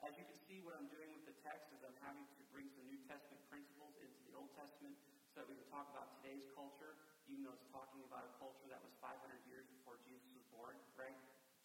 As 0.00 0.16
you 0.16 0.24
can 0.24 0.40
see, 0.48 0.64
what 0.64 0.72
I'm 0.72 0.88
doing 0.88 1.12
with 1.12 1.26
the 1.28 1.36
text 1.44 1.68
is 1.68 1.84
I'm 1.84 1.98
having 2.00 2.24
to 2.24 2.42
bring 2.48 2.72
some 2.72 2.88
New 2.88 3.02
Testament 3.04 3.44
principles 3.44 3.92
into 4.00 4.24
the 4.24 4.32
Old 4.32 4.48
Testament 4.56 4.96
so 5.36 5.44
that 5.44 5.48
we 5.50 5.58
can 5.58 5.68
talk 5.68 5.84
about 5.92 6.08
today's 6.16 6.46
culture 6.56 6.96
even 7.28 7.44
though 7.44 7.52
it's 7.52 7.68
talking 7.68 8.00
about 8.08 8.24
a 8.24 8.32
culture 8.40 8.64
that 8.72 8.80
was 8.80 8.90
500 9.04 9.20
years 9.44 9.68
before 9.68 10.00
Jesus 10.00 10.24
was 10.32 10.44
born, 10.48 10.80
right? 10.96 11.16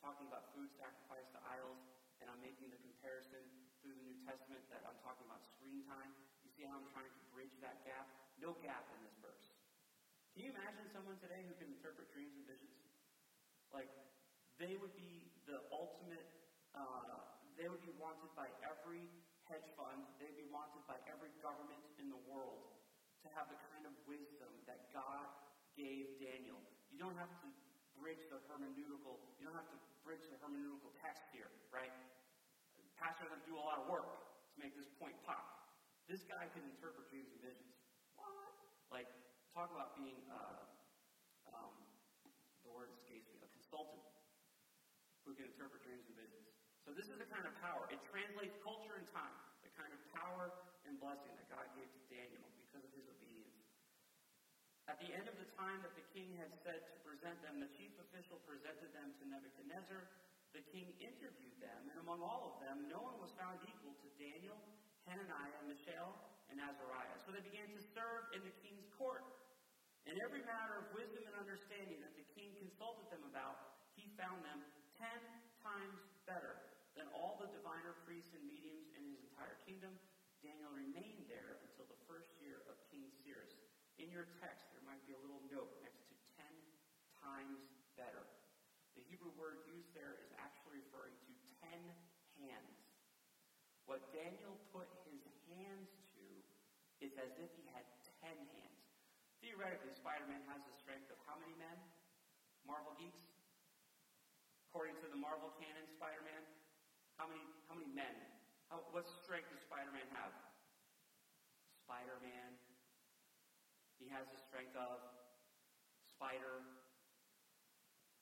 Talking 0.04 0.28
about 0.28 0.52
food 0.52 0.68
sacrificed 0.76 1.32
to 1.32 1.40
idols, 1.48 1.80
and 2.20 2.28
I'm 2.28 2.44
making 2.44 2.68
the 2.68 2.76
comparison 2.84 3.40
through 3.80 3.96
the 3.96 4.04
New 4.04 4.20
Testament 4.28 4.60
that 4.68 4.84
I'm 4.84 5.00
talking 5.00 5.24
about 5.24 5.40
screen 5.56 5.80
time. 5.88 6.12
You 6.44 6.52
see 6.52 6.68
how 6.68 6.76
I'm 6.76 6.92
trying 6.92 7.08
to 7.08 7.24
bridge 7.32 7.56
that 7.64 7.80
gap? 7.88 8.12
No 8.36 8.60
gap 8.60 8.84
in 8.92 9.00
this 9.00 9.16
verse. 9.24 9.56
Can 10.36 10.44
you 10.44 10.52
imagine 10.52 10.92
someone 10.92 11.16
today 11.24 11.48
who 11.48 11.56
can 11.56 11.72
interpret 11.72 12.12
dreams 12.12 12.36
and 12.36 12.44
visions? 12.44 12.76
Like, 13.72 13.88
they 14.60 14.76
would 14.76 14.92
be 15.00 15.32
the 15.48 15.64
ultimate, 15.72 16.28
uh, 16.76 17.24
they 17.56 17.72
would 17.72 17.80
be 17.80 17.96
wanted 17.96 18.28
by 18.36 18.52
every 18.60 19.08
hedge 19.48 19.72
fund, 19.80 20.04
they'd 20.20 20.36
be 20.36 20.48
wanted 20.52 20.84
by 20.84 21.00
every 21.08 21.32
government 21.40 21.80
in 21.96 22.12
the 22.12 22.20
world 22.28 22.68
to 23.24 23.32
have 23.32 23.48
the 23.48 23.60
kind 23.72 23.88
of 23.88 23.96
wisdom 24.04 24.52
that 24.68 24.84
God 24.92 25.32
gave 25.80 26.12
Daniel. 26.20 26.60
You 26.92 27.00
don't 27.00 27.16
have 27.16 27.32
to 27.40 27.48
bridge 27.96 28.26
the 28.28 28.42
hermeneutical, 28.50 29.22
you 29.40 29.48
don't 29.48 29.56
have 29.56 29.70
to 29.72 29.80
bridge 30.04 30.24
the 30.28 30.38
hermeneutical 30.44 30.92
text 31.00 31.24
here, 31.32 31.50
right? 31.72 31.92
pastor 33.00 33.28
doesn't 33.28 33.44
do 33.44 33.60
a 33.60 33.66
lot 33.66 33.84
of 33.84 33.90
work 33.92 34.08
to 34.54 34.58
make 34.64 34.72
this 34.80 34.88
point 34.96 35.12
pop. 35.28 35.44
This 36.08 36.24
guy 36.24 36.48
can 36.56 36.64
interpret 36.72 37.10
dreams 37.12 37.28
and 37.36 37.42
visions. 37.44 37.76
What? 38.16 38.32
Like, 38.88 39.12
talk 39.52 39.72
about 39.76 39.98
being, 40.00 40.24
uh, 40.32 40.64
um, 41.52 41.74
the 42.64 42.72
word 42.72 42.88
escapes 42.96 43.28
me, 43.36 43.44
a 43.44 43.50
consultant 43.52 44.04
who 45.28 45.36
can 45.36 45.52
interpret 45.52 45.84
dreams 45.84 46.08
and 46.08 46.16
visions. 46.16 46.48
So 46.88 46.96
this 46.96 47.08
is 47.12 47.20
the 47.20 47.28
kind 47.28 47.44
of 47.44 47.52
power. 47.60 47.88
It 47.92 48.00
translates 48.08 48.56
culture 48.64 48.96
and 48.96 49.08
time, 49.12 49.36
the 49.64 49.72
kind 49.76 49.92
of 49.92 50.00
power 50.16 50.52
and 50.88 51.00
blessing 51.00 51.32
that 51.40 51.48
God 51.52 51.68
gave 51.76 51.88
to 51.88 52.02
Daniel 52.08 52.44
because 52.60 52.84
of 52.84 52.92
his 52.96 53.08
at 54.92 55.00
the 55.00 55.16
end 55.16 55.32
of 55.32 55.40
the 55.40 55.48
time 55.56 55.80
that 55.80 55.96
the 55.96 56.04
king 56.12 56.36
had 56.36 56.52
said 56.60 56.84
to 56.84 56.96
present 57.08 57.40
them, 57.40 57.64
the 57.64 57.72
chief 57.80 57.96
official 58.04 58.36
presented 58.44 58.92
them 58.92 59.16
to 59.20 59.24
Nebuchadnezzar. 59.32 60.04
The 60.52 60.64
king 60.76 60.92
interviewed 61.00 61.58
them, 61.64 61.88
and 61.90 61.98
among 62.04 62.20
all 62.20 62.54
of 62.54 62.56
them, 62.62 62.86
no 62.92 63.00
one 63.00 63.18
was 63.18 63.32
found 63.40 63.64
equal 63.64 63.96
to 63.96 64.08
Daniel, 64.20 64.60
Hananiah, 65.08 65.64
Mishael, 65.66 66.14
and 66.52 66.60
Azariah. 66.60 67.18
So 67.24 67.32
they 67.32 67.42
began 67.42 67.72
to 67.74 67.82
serve 67.96 68.30
in 68.36 68.44
the 68.44 68.54
king's 68.62 68.86
court. 69.00 69.24
In 70.04 70.20
every 70.20 70.44
matter 70.44 70.84
of 70.84 70.92
wisdom 70.92 71.24
and 71.26 71.36
understanding 71.40 72.04
that 72.04 72.14
the 72.20 72.28
king 72.36 72.52
consulted 72.60 73.08
them 73.08 73.24
about, 73.32 73.88
he 73.96 74.12
found 74.20 74.44
them 74.44 74.60
ten 75.00 75.20
times 75.64 75.96
better 76.28 76.60
than 76.94 77.08
all 77.16 77.40
the 77.40 77.50
diviner 77.56 77.96
priests 78.04 78.36
and 78.36 78.44
mediums 78.46 78.92
in 79.00 79.02
his 79.10 79.18
entire 79.32 79.58
kingdom. 79.64 79.96
Daniel 80.44 80.76
remained 80.76 81.26
there 81.32 81.64
until 81.64 81.88
the 81.88 81.98
first 82.04 82.30
year 82.44 82.68
of 82.68 82.76
King 82.92 83.08
Cyrus. 83.24 83.56
In 83.96 84.12
your 84.12 84.28
text, 84.44 84.73
a 85.14 85.22
little 85.22 85.44
note 85.54 85.70
next 85.86 86.02
to 86.10 86.16
ten 86.34 86.54
times 87.22 87.62
better. 87.94 88.26
The 88.98 89.06
Hebrew 89.06 89.30
word 89.38 89.62
used 89.70 89.94
there 89.94 90.18
is 90.18 90.30
actually 90.42 90.82
referring 90.82 91.14
to 91.30 91.32
ten 91.62 91.82
hands. 92.42 92.78
What 93.86 94.02
Daniel 94.10 94.58
put 94.74 94.90
his 95.06 95.22
hands 95.50 95.92
to 96.18 96.26
is 97.04 97.14
as 97.20 97.30
if 97.38 97.52
he 97.54 97.68
had 97.70 97.86
ten 98.24 98.38
hands. 98.58 98.82
Theoretically, 99.44 99.92
Spider 99.94 100.26
Man 100.26 100.42
has 100.50 100.64
the 100.66 100.74
strength 100.80 101.12
of 101.12 101.20
how 101.28 101.36
many 101.38 101.54
men? 101.60 101.78
Marvel 102.64 102.96
geeks? 102.96 103.22
According 104.72 104.98
to 105.04 105.12
the 105.12 105.20
Marvel 105.20 105.52
canon, 105.60 105.86
Spider 105.94 106.24
Man, 106.24 106.42
how 107.20 107.28
many, 107.28 107.46
how 107.70 107.76
many 107.76 107.92
men? 107.92 108.16
How, 108.72 108.82
what 108.90 109.06
strength 109.06 109.52
does 109.52 109.62
Spider 109.62 109.92
Man 109.92 110.08
have? 110.16 110.32
Spider 111.84 112.18
Man 112.24 112.56
he 114.03 114.03
has 114.14 114.30
the 114.30 114.42
strength 114.46 114.78
of 114.78 115.02
spider. 116.14 116.62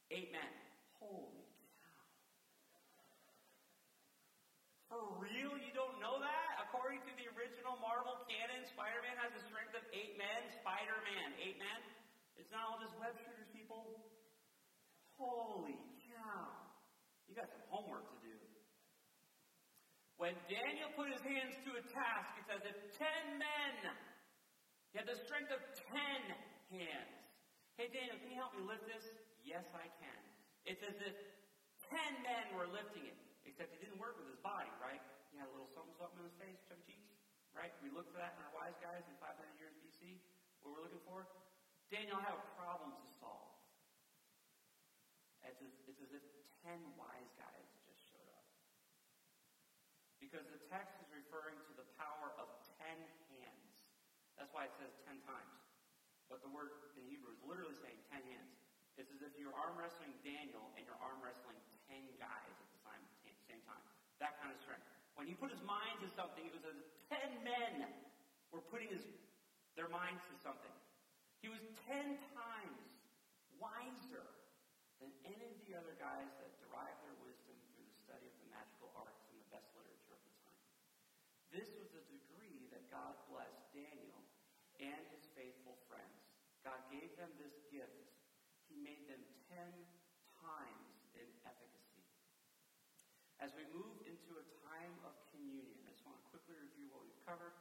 Eight 0.08 0.32
men. 0.32 0.52
Holy 1.00 1.44
cow. 1.84 2.04
For 4.88 5.04
real? 5.20 5.56
You 5.60 5.72
don't 5.76 6.00
know 6.00 6.20
that? 6.20 6.52
According 6.68 7.04
to 7.08 7.12
the 7.20 7.28
original 7.36 7.76
Marvel 7.84 8.24
canon, 8.28 8.64
Spider 8.72 9.04
Man 9.04 9.20
has 9.20 9.32
the 9.36 9.44
strength 9.52 9.76
of 9.76 9.84
eight 9.92 10.16
men. 10.16 10.40
Spider 10.64 11.00
Man. 11.04 11.36
Eight 11.40 11.60
men? 11.60 11.80
It's 12.40 12.52
not 12.52 12.72
all 12.72 12.80
just 12.80 12.96
web 12.96 13.16
shooters, 13.24 13.52
people. 13.52 14.00
Holy 15.20 15.76
cow. 16.08 16.56
You 17.28 17.36
got 17.36 17.52
some 17.52 17.64
homework 17.68 18.08
to 18.16 18.20
do. 18.24 18.36
When 20.16 20.36
Daniel 20.48 20.92
put 20.96 21.12
his 21.12 21.24
hands 21.24 21.56
to 21.66 21.76
a 21.76 21.84
task, 21.92 22.30
it 22.38 22.46
says 22.48 22.62
if 22.68 22.78
ten 23.00 23.42
men 23.42 23.76
he 24.92 25.00
had 25.00 25.08
the 25.08 25.16
strength 25.24 25.56
of 25.56 25.64
ten 25.88 26.22
hands. 26.68 27.16
Hey, 27.80 27.88
Daniel, 27.88 28.20
can 28.20 28.28
you 28.28 28.36
help 28.36 28.52
me 28.52 28.64
lift 28.68 28.84
this? 28.92 29.08
Yes, 29.48 29.64
I 29.72 29.88
can. 30.04 30.22
It's 30.68 30.84
as 30.84 31.00
if 31.00 31.16
ten 31.88 32.12
men 32.28 32.46
were 32.60 32.68
lifting 32.68 33.08
it, 33.08 33.16
except 33.48 33.72
he 33.72 33.80
didn't 33.80 33.98
work 34.04 34.20
with 34.20 34.28
his 34.28 34.38
body, 34.44 34.70
right? 34.84 35.00
He 35.32 35.40
had 35.40 35.48
a 35.48 35.54
little 35.56 35.72
something 35.72 35.96
something 35.96 36.20
in 36.20 36.28
his 36.28 36.36
face, 36.36 36.60
chubby 36.68 36.84
cheeks, 36.84 37.08
right? 37.56 37.72
We 37.80 37.88
look 37.88 38.12
for 38.12 38.20
that 38.20 38.36
in 38.36 38.44
our 38.44 38.52
wise 38.52 38.76
guys 38.84 39.08
in 39.08 39.16
500 39.16 39.32
years 39.56 39.72
BC. 39.80 40.20
What 40.60 40.76
we're 40.76 40.84
looking 40.84 41.02
for? 41.08 41.26
Daniel 41.88 42.20
had 42.20 42.36
a 42.36 42.44
problem 42.60 42.92
to 42.92 43.06
solve. 43.20 43.56
It's 45.48 45.60
as, 45.64 45.74
it's 45.88 46.00
as 46.04 46.12
if 46.16 46.24
ten 46.68 46.80
wise 47.00 47.32
guys 47.40 47.68
just 47.88 48.04
showed 48.12 48.30
up. 48.36 48.46
Because 50.20 50.46
the 50.52 50.62
text 50.70 51.00
is 51.02 51.10
referring 51.10 51.58
to 51.72 51.74
the 51.80 51.88
power 51.96 52.36
of. 52.38 52.61
Why 54.52 54.68
it 54.68 54.76
says 54.76 54.92
ten 55.08 55.18
times. 55.24 55.56
But 56.28 56.44
the 56.44 56.52
word 56.52 56.72
in 57.00 57.04
Hebrew 57.08 57.32
is 57.32 57.42
literally 57.44 57.76
saying 57.80 58.00
ten 58.12 58.24
hands. 58.24 58.52
It's 59.00 59.12
as 59.16 59.24
if 59.24 59.34
you're 59.40 59.56
arm 59.56 59.80
wrestling 59.80 60.12
Daniel 60.22 60.72
and 60.76 60.84
you're 60.84 61.00
arm 61.00 61.20
wrestling 61.24 61.58
ten 61.88 62.04
guys 62.20 62.56
at 62.56 62.68
the 62.72 62.80
same, 63.24 63.36
same 63.48 63.64
time. 63.64 63.84
That 64.20 64.36
kind 64.44 64.52
of 64.52 64.60
strength. 64.60 64.84
When 65.16 65.28
he 65.28 65.36
put 65.36 65.52
his 65.52 65.64
mind 65.64 66.00
to 66.04 66.08
something, 66.16 66.44
it 66.44 66.54
was 66.56 66.64
as 66.68 66.80
ten 67.08 67.30
men 67.48 67.88
were 68.52 68.64
putting 68.68 68.92
his, 68.92 69.04
their 69.80 69.88
minds 69.88 70.24
to 70.32 70.36
something. 70.44 70.76
He 71.40 71.48
was 71.48 71.64
ten 71.88 72.20
times 72.36 72.84
wiser 73.58 74.28
than 75.02 75.10
any 75.26 75.48
of 75.50 75.58
the 75.66 75.74
other 75.74 75.96
guys 75.98 76.30
that 76.44 76.52
derived 76.62 77.00
their 77.02 77.18
wisdom 77.26 77.58
through 77.74 77.88
the 77.88 77.98
study 78.06 78.28
of 78.28 78.36
the 78.44 78.48
magical 78.54 78.94
arts 78.94 79.24
and 79.32 79.40
the 79.42 79.50
best 79.50 79.66
literature 79.74 80.14
of 80.14 80.22
the 80.22 80.36
time. 80.46 80.60
This 81.50 81.70
was 81.82 81.90
a 81.98 82.04
degree 82.14 82.70
that 82.70 82.86
God 82.94 83.18
and 84.82 85.02
his 85.14 85.30
faithful 85.38 85.78
friends. 85.86 86.26
God 86.66 86.82
gave 86.90 87.14
them 87.18 87.30
this 87.38 87.54
gift. 87.70 88.12
He 88.66 88.78
made 88.82 89.06
them 89.06 89.22
ten 89.50 89.72
times 90.42 91.06
in 91.14 91.30
efficacy. 91.46 92.02
As 93.42 93.54
we 93.58 93.66
move 93.74 94.02
into 94.06 94.38
a 94.38 94.46
time 94.66 94.94
of 95.06 95.18
communion, 95.34 95.82
I 95.86 95.94
just 95.94 96.06
want 96.06 96.18
to 96.18 96.26
quickly 96.30 96.58
review 96.58 96.90
what 96.94 97.02
we've 97.06 97.24
covered, 97.26 97.54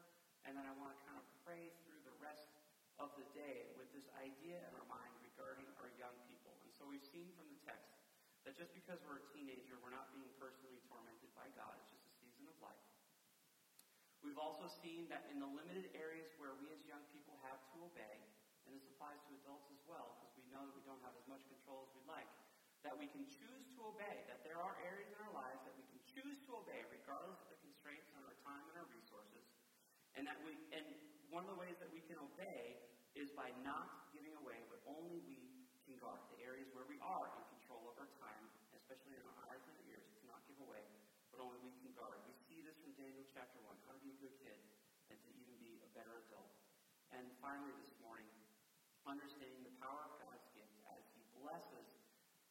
and 0.45 0.57
then 0.57 0.65
I 0.65 0.73
want 0.77 0.93
to 0.93 0.99
kind 1.09 1.17
of 1.17 1.25
pray 1.45 1.73
through 1.85 2.01
the 2.05 2.17
rest 2.21 2.53
of 3.01 3.13
the 3.17 3.25
day 3.33 3.73
with 3.81 3.89
this 3.97 4.09
idea 4.21 4.61
in 4.61 4.73
our 4.77 4.89
mind 4.89 5.13
regarding 5.25 5.69
our 5.81 5.89
young 5.97 6.13
people. 6.29 6.53
And 6.65 6.73
so 6.77 6.85
we've 6.85 7.05
seen 7.05 7.33
from 7.33 7.49
the 7.49 7.61
text 7.65 7.97
that 8.45 8.57
just 8.57 8.77
because 8.77 9.01
we're 9.09 9.21
a 9.21 9.27
teenager, 9.33 9.81
we're 9.81 9.93
not 9.93 10.13
being 10.13 10.29
personally 10.37 10.81
tormented 10.89 11.33
by 11.33 11.49
God. 11.57 11.77
It's 11.81 11.93
just 11.97 12.05
a 12.09 12.15
season 12.21 12.45
of 12.49 12.57
life. 12.61 12.85
We've 14.21 14.39
also 14.39 14.69
seen 14.85 15.09
that 15.09 15.25
in 15.33 15.41
the 15.41 15.49
limited 15.49 15.91
areas 15.97 16.29
where 16.37 16.53
we 16.61 16.69
as 16.77 16.83
young 16.85 17.03
people 17.11 17.41
have 17.45 17.61
to 17.73 17.77
obey, 17.81 18.17
and 18.69 18.77
this 18.77 18.85
applies 18.93 19.17
to 19.27 19.33
adults 19.41 19.73
as 19.73 19.83
well, 19.89 20.21
because 20.21 20.37
we 20.37 20.47
know 20.53 20.61
that 20.61 20.77
we 20.77 20.85
don't 20.85 21.01
have 21.01 21.17
as 21.17 21.27
much 21.27 21.41
control 21.49 21.89
as 21.89 21.91
we'd 21.97 22.07
like, 22.07 22.29
that 22.85 22.97
we 22.97 23.09
can 23.09 23.25
choose 23.29 23.65
to 23.77 23.81
obey, 23.85 24.25
that 24.29 24.45
there 24.45 24.61
are 24.61 24.77
areas 24.85 25.09
in 25.09 25.19
our 25.25 25.33
lives 25.33 25.61
that 25.65 25.73
we 25.77 25.85
can 25.89 26.01
choose 26.05 26.37
to 26.49 26.51
obey 26.61 26.85
regardless 26.93 27.41
of 27.45 27.49
the 27.53 27.61
constraints 27.65 28.09
on 28.17 28.25
our 28.29 28.37
time 28.45 28.65
and 28.69 28.77
our 28.77 28.89
resources, 28.93 29.45
and 30.17 30.29
that 30.29 30.37
we 30.45 30.53
and 30.77 30.85
one 31.33 31.47
of 31.47 31.51
the 31.55 31.61
ways 31.63 31.79
that 31.79 31.89
we 31.95 32.03
can 32.11 32.19
obey 32.19 32.77
is 33.15 33.31
by 33.39 33.47
not 33.63 34.11
giving 34.11 34.35
away 34.43 34.59
what 34.67 34.83
only 34.91 35.23
we 35.23 35.39
can 35.87 35.95
guard. 36.03 36.19
The 36.35 36.43
areas 36.43 36.67
where 36.75 36.87
we 36.91 36.99
are 36.99 37.27
in 37.39 37.45
control 37.55 37.87
of 37.87 37.95
our 38.03 38.11
time, 38.19 38.45
especially 38.75 39.15
in 39.15 39.23
our 39.23 39.39
eyes 39.47 39.63
and 39.63 39.75
our 39.79 39.87
ears, 39.87 40.03
to 40.03 40.25
not 40.27 40.43
give 40.51 40.59
away 40.59 40.83
what 41.31 41.39
only 41.47 41.63
we 41.63 41.71
can 41.79 41.95
guard. 41.95 42.19
We 42.27 42.35
see 42.51 42.59
this 42.67 42.75
from 42.83 42.91
Daniel 42.99 43.23
chapter 43.41 43.57
1, 43.65 43.73
how 43.89 43.97
to 43.97 44.05
be 44.05 44.13
a 44.13 44.21
good 44.21 44.37
kid 44.45 44.61
and 45.09 45.17
to 45.17 45.31
even 45.33 45.57
be 45.65 45.81
a 45.81 45.89
better 45.97 46.13
adult. 46.29 46.53
And 47.09 47.25
finally 47.41 47.73
this 47.81 47.97
morning, 48.05 48.29
understanding 49.09 49.65
the 49.65 49.73
power 49.81 50.13
of 50.13 50.13
God's 50.21 50.45
gift 50.53 50.77
as 50.93 51.01
He 51.17 51.25
blesses 51.41 51.89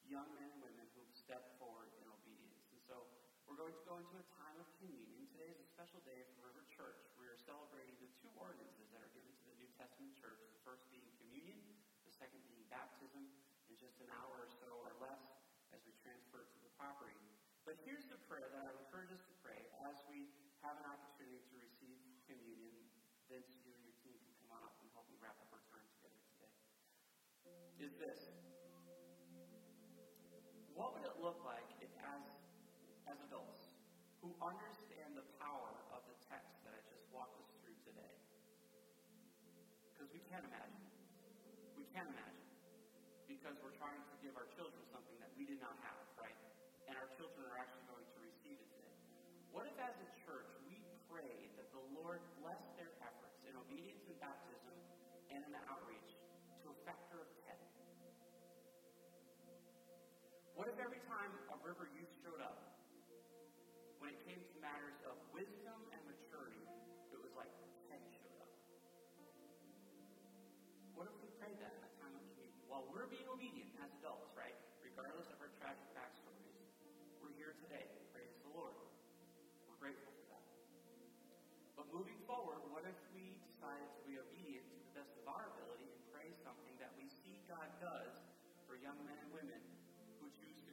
young 0.09 0.25
men 0.33 0.49
and 0.49 0.57
women 0.65 0.89
who've 0.97 1.13
stepped 1.13 1.53
forward 1.61 1.93
in 2.01 2.09
obedience. 2.09 2.65
And 2.73 2.81
so 2.81 3.05
we're 3.45 3.61
going 3.61 3.77
to 3.77 3.85
go 3.85 4.01
into 4.01 4.17
a 4.17 4.25
time 4.33 4.57
of 4.57 4.65
communion. 4.81 5.29
Today 5.29 5.53
is 5.53 5.61
a 5.61 5.69
special 5.69 6.01
day 6.09 6.25
for 6.33 6.49
River 6.49 6.65
Church. 6.73 7.05
We 7.21 7.29
are 7.29 7.37
celebrating 7.37 7.93
the 8.01 8.09
two 8.17 8.33
ordinances 8.33 8.89
that 8.89 9.05
are 9.05 9.13
given 9.13 9.29
to 9.29 9.45
the 9.45 9.61
New 9.61 9.69
Testament 9.77 10.17
church. 10.17 10.41
The 10.41 10.65
first 10.65 10.89
being 10.89 11.05
communion, 11.21 11.61
the 12.09 12.17
second 12.17 12.41
being 12.49 12.65
baptism 12.73 13.29
in 13.69 13.77
just 13.77 14.01
an 14.01 14.09
hour 14.09 14.41
or 14.41 14.49
so 14.57 14.73
or 14.89 14.97
less 14.97 15.21
as 15.69 15.85
we 15.85 15.93
transfer 16.01 16.49
to 16.49 16.57
the 16.65 16.73
property. 16.81 17.13
But 17.61 17.77
here's 17.85 18.09
the 18.09 18.17
prayer 18.25 18.49
that 18.49 18.65
I 18.65 18.73
encourage 18.73 19.13
us 19.13 19.21
to 19.29 19.35
pray 19.45 19.69
as 19.85 19.93
we 20.09 20.25
have 20.63 20.75
an 20.75 20.87
opportunity 20.91 21.39
to 21.39 21.55
receive 21.55 21.95
communion. 22.27 22.75
Vince, 23.29 23.61
you 23.61 23.69
and 23.69 23.85
your 23.85 23.93
team 24.01 24.17
can 24.25 24.33
come 24.41 24.57
on 24.57 24.65
up 24.65 24.73
and 24.81 24.89
help 24.97 25.05
me 25.05 25.13
wrap 25.21 25.37
up 25.37 25.53
our 25.53 25.61
time 25.69 25.85
together 26.01 26.17
today. 26.33 26.49
Is 27.77 27.93
this. 28.01 28.33
What 30.73 30.97
would 30.97 31.05
it 31.05 31.13
look 31.21 31.37
like 31.45 31.69
if 31.77 31.93
as, 32.01 32.25
as 33.05 33.21
adults 33.29 33.69
who 34.25 34.33
understand 34.41 35.13
the 35.13 35.29
power 35.37 35.85
of 35.93 36.01
the 36.09 36.17
text 36.25 36.57
that 36.65 36.73
I 36.73 36.81
just 36.89 37.05
walked 37.13 37.37
us 37.37 37.45
through 37.61 37.77
today, 37.85 38.17
because 39.93 40.09
we 40.09 40.25
can't 40.25 40.43
imagine. 40.49 40.89
We 41.77 41.85
can't 41.93 42.09
imagine. 42.09 42.49
Because 43.29 43.53
we're 43.61 43.77
trying 43.77 44.01
to 44.09 44.15
give 44.25 44.33
our 44.33 44.49
children 44.57 44.81
something 44.89 45.13
that 45.21 45.29
we 45.37 45.45
did 45.45 45.61
not 45.61 45.77
have, 45.85 46.08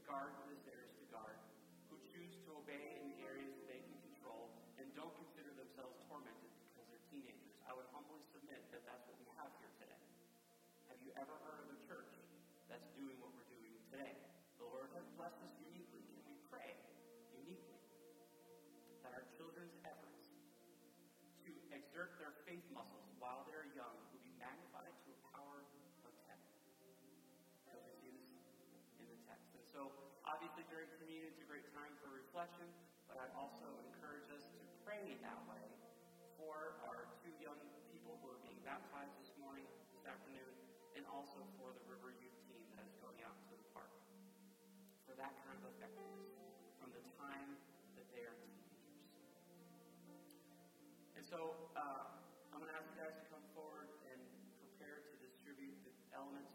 guard 0.06 0.30
what 0.38 0.46
is 0.54 0.62
theirs 0.62 0.94
to 1.02 1.04
guard, 1.10 1.34
who 1.90 1.98
choose 2.14 2.38
to 2.46 2.54
obey 2.54 3.02
in 3.02 3.10
the 3.10 3.18
areas 3.26 3.50
that 3.58 3.66
they 3.66 3.82
can 3.82 3.98
control, 4.06 4.54
and 4.78 4.86
don't 4.94 5.12
consider 5.18 5.50
themselves 5.58 5.98
tormented 6.06 6.50
because 6.70 6.86
they're 6.86 7.06
teenagers? 7.10 7.58
I 7.66 7.74
would 7.74 7.90
humbly 7.90 8.22
submit 8.30 8.62
that 8.70 8.86
that's 8.86 9.02
what 9.10 9.18
we 9.18 9.26
have 9.34 9.50
here 9.58 9.74
today. 9.82 9.98
Have 10.86 11.02
you 11.02 11.10
ever 11.18 11.34
heard 11.42 11.65
so, 29.76 29.92
obviously, 30.24 30.64
during 30.72 30.88
communion, 30.96 31.28
it's 31.28 31.44
a 31.44 31.44
great 31.44 31.68
time 31.76 31.92
for 32.00 32.08
reflection, 32.08 32.64
but 33.04 33.20
I'd 33.20 33.36
also 33.36 33.68
encourage 33.92 34.24
us 34.32 34.40
to 34.40 34.58
pray 34.88 35.20
that 35.20 35.40
way 35.44 35.60
for 36.40 36.80
our 36.88 37.04
two 37.20 37.36
young 37.44 37.60
people 37.92 38.16
who 38.24 38.32
are 38.32 38.40
being 38.40 38.56
baptized 38.64 39.12
this 39.20 39.28
morning, 39.36 39.68
this 39.92 40.08
afternoon, 40.08 40.48
and 40.96 41.04
also 41.12 41.44
for 41.60 41.76
the 41.76 41.84
River 41.92 42.16
Youth 42.16 42.40
team 42.48 42.64
that 42.80 42.88
is 42.88 42.96
going 43.04 43.20
out 43.20 43.36
to 43.36 43.52
the 43.52 43.68
park. 43.76 43.92
For 45.04 45.12
that 45.20 45.36
kind 45.44 45.60
of 45.60 45.68
effectiveness 45.76 46.32
from 46.80 46.96
the 46.96 47.04
time 47.20 47.60
that 48.00 48.08
they 48.16 48.24
are 48.24 48.32
teenagers. 48.32 48.80
And 51.20 51.24
so, 51.28 51.52
uh, 51.76 52.16
I'm 52.48 52.64
going 52.64 52.72
to 52.72 52.76
ask 52.80 52.88
you 52.88 52.96
guys 52.96 53.12
to 53.12 53.26
come 53.28 53.44
forward 53.52 53.92
and 54.08 54.24
prepare 54.56 55.04
to 55.04 55.14
distribute 55.20 55.76
the 55.84 55.92
elements 56.16 56.45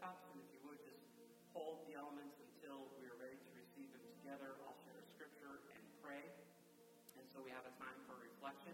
and 0.00 0.40
if 0.40 0.48
you 0.56 0.60
would, 0.64 0.80
just 0.80 1.04
hold 1.52 1.84
the 1.84 1.92
elements 1.92 2.40
until 2.40 2.88
we 2.96 3.04
are 3.04 3.20
ready 3.20 3.36
to 3.36 3.50
receive 3.52 3.92
them 3.92 4.00
together. 4.16 4.56
I'll 4.64 4.80
share 4.88 4.96
scripture 5.12 5.60
and 5.76 5.84
pray. 6.00 6.24
And 7.20 7.28
so 7.28 7.44
we 7.44 7.52
have 7.52 7.68
a 7.68 7.74
time 7.76 8.00
for 8.08 8.16
reflection 8.16 8.72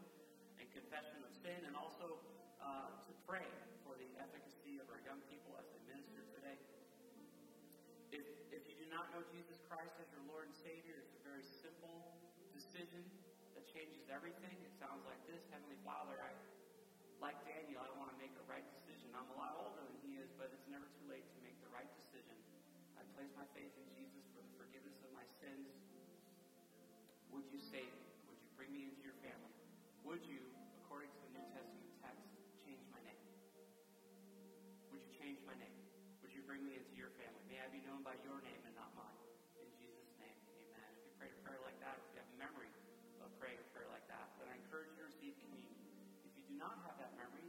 and 0.63 0.71
confession 0.71 1.19
of 1.27 1.35
sin, 1.35 1.67
and 1.67 1.75
also 1.75 2.23
uh, 2.63 2.95
to 3.11 3.13
pray 3.27 3.43
for 3.83 3.99
the 3.99 4.07
efficacy 4.23 4.79
of 4.79 4.87
our 4.87 5.03
young 5.03 5.19
people 5.27 5.59
as 5.59 5.67
they 5.75 5.83
minister 5.91 6.23
today. 6.31 6.55
If, 8.15 8.23
if 8.55 8.63
you 8.71 8.79
do 8.79 8.87
not 8.95 9.11
know 9.11 9.27
Jesus 9.35 9.59
Christ 9.67 9.99
as 9.99 10.07
your 10.15 10.23
Lord 10.31 10.47
and 10.47 10.55
Savior, 10.63 10.95
it's 11.03 11.19
a 11.19 11.25
very 11.27 11.43
simple 11.43 12.23
decision 12.55 13.03
that 13.59 13.67
changes 13.67 14.07
everything. 14.15 14.55
It 14.63 14.79
sounds 14.79 15.03
like 15.11 15.19
this 15.27 15.43
Heavenly 15.51 15.83
Father, 15.83 16.23
I, 16.23 16.31
like 17.19 17.35
Daniel, 17.43 17.83
I 17.83 17.91
want 17.99 18.15
to 18.15 18.19
make 18.23 18.31
a 18.39 18.47
right 18.47 18.63
decision. 18.79 19.11
I'm 19.11 19.27
a 19.27 19.39
place 23.17 23.33
my 23.33 23.49
faith 23.57 23.73
in 23.81 23.89
Jesus 23.97 24.29
for 24.37 24.45
the 24.45 24.53
forgiveness 24.61 25.01
of 25.01 25.09
my 25.17 25.25
sins, 25.41 25.73
would 27.33 27.49
you 27.49 27.57
save 27.57 27.89
me? 27.89 28.13
Would 28.29 28.37
you 28.45 28.53
bring 28.61 28.69
me 28.77 28.85
into 28.85 29.01
your 29.01 29.17
family? 29.25 29.57
Would 30.05 30.21
you, 30.29 30.45
according 30.85 31.09
to 31.17 31.21
the 31.25 31.33
New 31.33 31.47
Testament 31.49 31.89
text, 32.05 32.29
change 32.61 32.85
my 32.93 33.01
name? 33.09 33.25
Would 34.93 35.01
you 35.01 35.17
change 35.17 35.41
my 35.49 35.57
name? 35.57 35.81
Would 36.21 36.37
you 36.37 36.45
bring 36.45 36.61
me 36.61 36.77
into 36.77 36.93
your 36.93 37.09
family? 37.17 37.41
May 37.49 37.57
I 37.65 37.73
be 37.73 37.81
known 37.89 38.05
by 38.05 38.21
your 38.21 38.37
name 38.45 38.61
and 38.69 38.77
not 38.77 38.93
mine. 38.93 39.17
In 39.65 39.73
Jesus' 39.81 40.13
name, 40.21 40.37
amen. 40.53 40.93
If 41.01 41.09
you 41.09 41.17
prayed 41.17 41.33
a 41.33 41.41
prayer 41.41 41.61
like 41.65 41.81
that, 41.81 41.97
if 41.97 42.13
you 42.13 42.21
have 42.21 42.29
a 42.37 42.37
memory 42.37 42.69
of 43.25 43.33
praying 43.41 43.57
a 43.57 43.69
prayer 43.73 43.89
like 43.97 44.05
that, 44.13 44.29
then 44.37 44.53
I 44.53 44.61
encourage 44.61 44.93
you 44.93 45.01
to 45.01 45.09
receive 45.09 45.33
communion. 45.41 45.89
If 46.21 46.37
you 46.37 46.45
do 46.53 46.61
not 46.61 46.85
have 46.85 47.01
that 47.01 47.17
memory, 47.17 47.46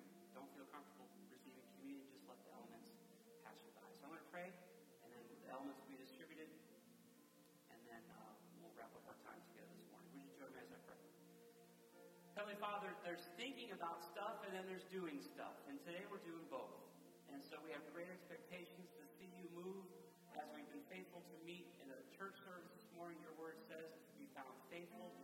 Heavenly 12.37 12.61
Father, 12.61 12.93
there's 13.01 13.33
thinking 13.33 13.73
about 13.73 14.05
stuff 14.05 14.45
and 14.45 14.53
then 14.53 14.61
there's 14.69 14.85
doing 14.93 15.17
stuff. 15.25 15.57
And 15.65 15.81
today 15.81 16.05
we're 16.05 16.21
doing 16.21 16.45
both. 16.53 16.85
And 17.33 17.41
so 17.41 17.57
we 17.65 17.73
have 17.73 17.81
great 17.97 18.13
expectations 18.13 18.93
to 18.93 19.09
see 19.17 19.25
you 19.33 19.49
move 19.57 19.89
as 20.37 20.45
we've 20.53 20.69
been 20.69 20.85
faithful 20.85 21.25
to 21.33 21.35
meet 21.49 21.65
in 21.81 21.89
a 21.89 21.97
church 22.13 22.37
service 22.45 22.69
this 22.77 22.85
morning. 22.93 23.17
Your 23.25 23.33
word 23.41 23.57
says 23.65 23.89
to 23.89 24.13
be 24.21 24.29
found 24.37 24.53
faithful. 24.69 25.17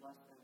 bless 0.00 0.16
them. 0.28 0.39